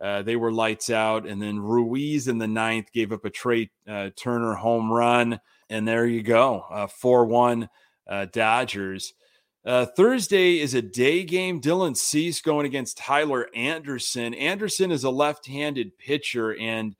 Uh, 0.00 0.22
they 0.22 0.36
were 0.36 0.52
lights 0.52 0.88
out, 0.88 1.26
and 1.26 1.42
then 1.42 1.58
Ruiz 1.58 2.28
in 2.28 2.38
the 2.38 2.46
ninth 2.46 2.92
gave 2.92 3.10
up 3.10 3.24
a 3.24 3.30
Trea 3.30 3.70
uh, 3.88 4.10
Turner 4.14 4.54
home 4.54 4.92
run, 4.92 5.40
and 5.68 5.88
there 5.88 6.06
you 6.06 6.22
go, 6.22 6.64
uh, 6.70 6.86
four 6.86 7.24
one 7.24 7.68
uh, 8.06 8.26
Dodgers. 8.32 9.14
Uh, 9.64 9.84
Thursday 9.84 10.60
is 10.60 10.74
a 10.74 10.82
day 10.82 11.24
game. 11.24 11.60
Dylan 11.60 11.96
Cease 11.96 12.40
going 12.40 12.66
against 12.66 12.98
Tyler 12.98 13.48
Anderson. 13.54 14.32
Anderson 14.34 14.92
is 14.92 15.02
a 15.02 15.10
left-handed 15.10 15.98
pitcher, 15.98 16.56
and 16.56 16.94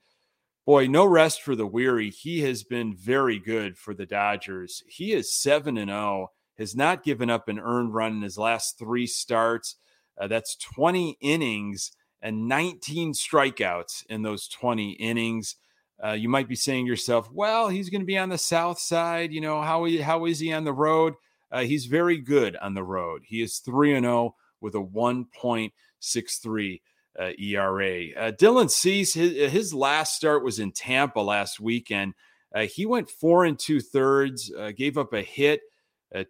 boy, 0.65 0.87
no 0.87 1.05
rest 1.05 1.41
for 1.41 1.55
the 1.55 1.65
weary. 1.65 2.09
He 2.09 2.41
has 2.41 2.63
been 2.63 2.93
very 2.93 3.39
good 3.39 3.77
for 3.77 3.93
the 3.93 4.05
Dodgers. 4.05 4.83
He 4.87 5.13
is 5.13 5.33
seven 5.33 5.77
and 5.77 5.89
zero. 5.89 5.99
Oh, 5.99 6.27
has 6.57 6.75
not 6.75 7.03
given 7.03 7.29
up 7.29 7.47
an 7.47 7.59
earned 7.59 7.93
run 7.93 8.13
in 8.13 8.21
his 8.21 8.37
last 8.37 8.77
three 8.77 9.07
starts. 9.07 9.75
Uh, 10.19 10.27
that's 10.27 10.55
20 10.55 11.17
innings 11.21 11.91
and 12.21 12.47
19 12.47 13.13
strikeouts 13.13 14.05
in 14.07 14.23
those 14.23 14.47
20 14.47 14.91
innings. 14.93 15.55
Uh, 16.03 16.11
you 16.11 16.29
might 16.29 16.47
be 16.47 16.55
saying 16.55 16.85
to 16.85 16.89
yourself, 16.89 17.31
well, 17.31 17.69
he's 17.69 17.89
going 17.89 18.01
to 18.01 18.05
be 18.05 18.17
on 18.17 18.29
the 18.29 18.37
south 18.37 18.79
side. 18.79 19.31
You 19.31 19.41
know, 19.41 19.61
how, 19.61 19.87
how 20.01 20.25
is 20.25 20.39
he 20.39 20.53
on 20.53 20.63
the 20.63 20.73
road? 20.73 21.15
Uh, 21.51 21.61
he's 21.61 21.85
very 21.85 22.17
good 22.17 22.55
on 22.57 22.73
the 22.73 22.83
road. 22.83 23.23
He 23.25 23.41
is 23.41 23.59
3 23.59 23.95
and 23.95 24.05
0 24.05 24.35
with 24.61 24.75
a 24.75 24.79
1.63 24.79 26.81
uh, 27.19 27.31
ERA. 27.39 28.11
Uh, 28.15 28.31
Dylan 28.31 28.69
Cease, 28.69 29.13
his, 29.13 29.51
his, 29.51 29.73
last 29.73 30.15
start 30.15 30.43
was 30.43 30.59
in 30.59 30.71
Tampa 30.71 31.19
last 31.19 31.59
weekend. 31.59 32.13
Uh, 32.53 32.61
he 32.61 32.85
went 32.85 33.09
four 33.09 33.45
and 33.45 33.57
two 33.57 33.79
thirds, 33.79 34.51
uh, 34.57 34.71
gave 34.71 34.97
up 34.97 35.13
a 35.13 35.21
hit 35.21 35.61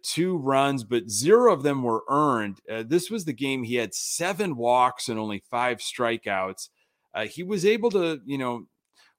two 0.02 0.36
runs, 0.36 0.82
but 0.82 1.08
zero 1.08 1.52
of 1.52 1.62
them 1.62 1.82
were 1.82 2.02
earned. 2.10 2.60
This 2.66 3.10
was 3.10 3.24
the 3.24 3.32
game 3.32 3.62
he 3.62 3.76
had 3.76 3.94
seven 3.94 4.56
walks 4.56 5.08
and 5.08 5.18
only 5.18 5.42
five 5.50 5.78
strikeouts. 5.78 6.68
He 7.28 7.42
was 7.42 7.64
able 7.64 7.90
to, 7.92 8.20
you 8.26 8.36
know, 8.36 8.66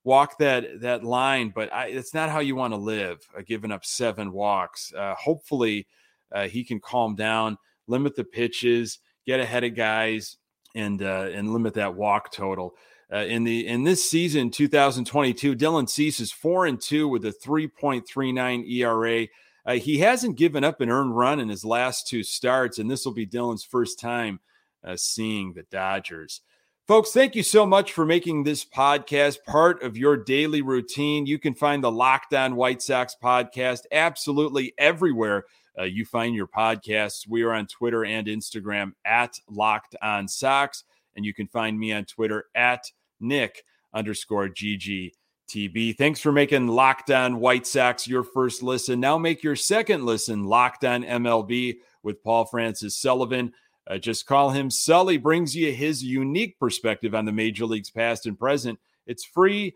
walk 0.03 0.38
that 0.39 0.81
that 0.81 1.03
line, 1.03 1.51
but 1.53 1.71
I, 1.73 1.88
it's 1.88 2.13
not 2.13 2.29
how 2.29 2.39
you 2.39 2.55
want 2.55 2.73
to 2.73 2.79
live. 2.79 3.19
Uh, 3.38 3.41
giving 3.45 3.71
up 3.71 3.85
seven 3.85 4.31
walks. 4.31 4.93
Uh, 4.93 5.15
hopefully, 5.15 5.88
uh, 6.31 6.47
he 6.47 6.63
can 6.63 6.79
calm 6.79 7.15
down, 7.15 7.57
limit 7.88 8.15
the 8.15 8.23
pitches, 8.23 8.99
get 9.25 9.39
ahead 9.39 9.63
of 9.63 9.75
guys, 9.75 10.38
and 10.75 11.01
and 11.01 11.51
limit 11.53 11.73
that 11.75 11.95
walk 11.95 12.31
total. 12.31 12.75
in 13.12 13.43
the 13.43 13.67
in 13.67 13.83
this 13.83 14.09
season 14.09 14.51
2022, 14.51 15.55
Dylan 15.55 15.89
Cease 15.89 16.19
is 16.19 16.31
four 16.31 16.65
and 16.65 16.79
two 16.79 17.07
with 17.07 17.25
a 17.25 17.31
3.39 17.31 18.69
ERA. 18.71 19.27
Uh, 19.65 19.73
he 19.73 19.99
hasn't 19.99 20.38
given 20.38 20.63
up 20.63 20.81
an 20.81 20.89
earned 20.89 21.15
run 21.15 21.39
in 21.39 21.49
his 21.49 21.65
last 21.65 22.07
two 22.07 22.23
starts, 22.23 22.79
and 22.79 22.89
this 22.89 23.05
will 23.05 23.13
be 23.13 23.27
Dylan's 23.27 23.63
first 23.63 23.99
time 23.99 24.39
uh, 24.83 24.95
seeing 24.95 25.53
the 25.53 25.63
Dodgers. 25.69 26.41
Folks, 26.89 27.12
thank 27.12 27.36
you 27.36 27.43
so 27.43 27.67
much 27.67 27.93
for 27.93 28.04
making 28.04 28.41
this 28.41 28.65
podcast 28.65 29.43
part 29.45 29.84
of 29.84 29.95
your 29.95 30.17
daily 30.17 30.63
routine. 30.63 31.28
You 31.28 31.38
can 31.38 31.54
find 31.54 31.84
the 31.84 31.91
Locked 31.91 32.34
On 32.34 32.56
White 32.56 32.82
Sox 32.82 33.15
podcast 33.23 33.82
absolutely 33.91 34.73
everywhere 34.75 35.43
uh, 35.78 35.84
you 35.84 36.04
find 36.04 36.34
your 36.34 36.47
podcasts. 36.47 37.28
We 37.28 37.43
are 37.43 37.54
on 37.54 37.67
Twitter 37.67 38.06
and 38.06 38.25
Instagram 38.25 38.93
at 39.06 39.38
Locked 39.47 39.97
On 40.02 40.28
Sox, 40.28 40.84
and 41.15 41.23
you 41.23 41.32
can 41.32 41.45
find 41.45 41.80
me 41.80 41.93
on 41.93 42.06
Twitter 42.06 42.45
at 42.56 42.86
Nick 43.19 43.65
underscore 43.93 44.49
GGTB. 44.49 45.95
Thanks 45.95 46.19
for 46.19 46.32
making 46.32 46.69
Locked 46.69 47.12
On 47.12 47.39
White 47.39 47.67
Sox 47.67 48.08
your 48.08 48.23
first 48.23 48.63
listen. 48.63 48.99
Now 48.99 49.19
make 49.19 49.43
your 49.43 49.56
second 49.56 50.08
listen 50.08 50.45
Locked 50.45 50.86
On 50.86 51.04
MLB 51.04 51.75
with 52.02 52.23
Paul 52.23 52.45
Francis 52.45 52.97
Sullivan. 52.97 53.54
Uh, 53.89 53.97
just 53.97 54.28
call 54.28 54.52
him 54.52 54.69
Sully, 54.69 55.17
brings 55.17 55.56
you 55.56 55.73
his 55.73 56.04
unique 56.04 56.60
perspective 56.60 57.15
on 57.15 57.25
the 57.25 57.32
major 57.32 57.65
leagues 57.65 57.89
past 57.89 58.28
and 58.28 58.38
present. 58.38 58.80
It's 59.08 59.25
free 59.25 59.75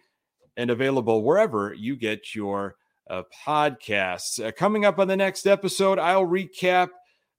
and 0.55 0.69
available 0.69 1.23
wherever 1.23 1.73
you 1.73 1.95
get 1.95 2.35
your 2.35 2.75
uh, 3.09 3.23
podcasts. 3.45 4.43
Uh, 4.43 4.51
coming 4.51 4.85
up 4.85 4.99
on 4.99 5.07
the 5.07 5.17
next 5.17 5.47
episode, 5.47 5.97
I'll 5.97 6.27
recap 6.27 6.89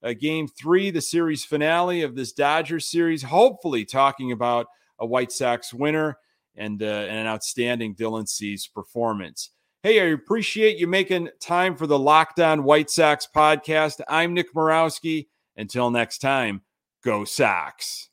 uh, 0.02 0.12
game 0.12 0.48
three, 0.48 0.90
the 0.90 1.00
series 1.00 1.44
finale 1.44 2.02
of 2.02 2.16
this 2.16 2.32
Dodgers 2.32 2.90
series, 2.90 3.22
hopefully 3.22 3.84
talking 3.84 4.32
about 4.32 4.66
a 4.98 5.06
White 5.06 5.30
Sox 5.30 5.72
winner 5.72 6.18
and, 6.56 6.82
uh, 6.82 6.86
and 6.86 7.18
an 7.18 7.26
outstanding 7.26 7.94
Dylan 7.94 8.28
Cease 8.28 8.66
performance. 8.66 9.50
Hey, 9.82 10.00
I 10.00 10.12
appreciate 10.12 10.78
you 10.78 10.86
making 10.86 11.28
time 11.40 11.76
for 11.76 11.86
the 11.86 11.98
Locked 11.98 12.40
On 12.40 12.64
White 12.64 12.90
Sox 12.90 13.28
podcast. 13.32 14.00
I'm 14.08 14.34
Nick 14.34 14.54
Morawski. 14.54 15.28
Until 15.56 15.90
next 15.90 16.18
time, 16.18 16.62
go 17.04 17.24
Sox. 17.24 18.02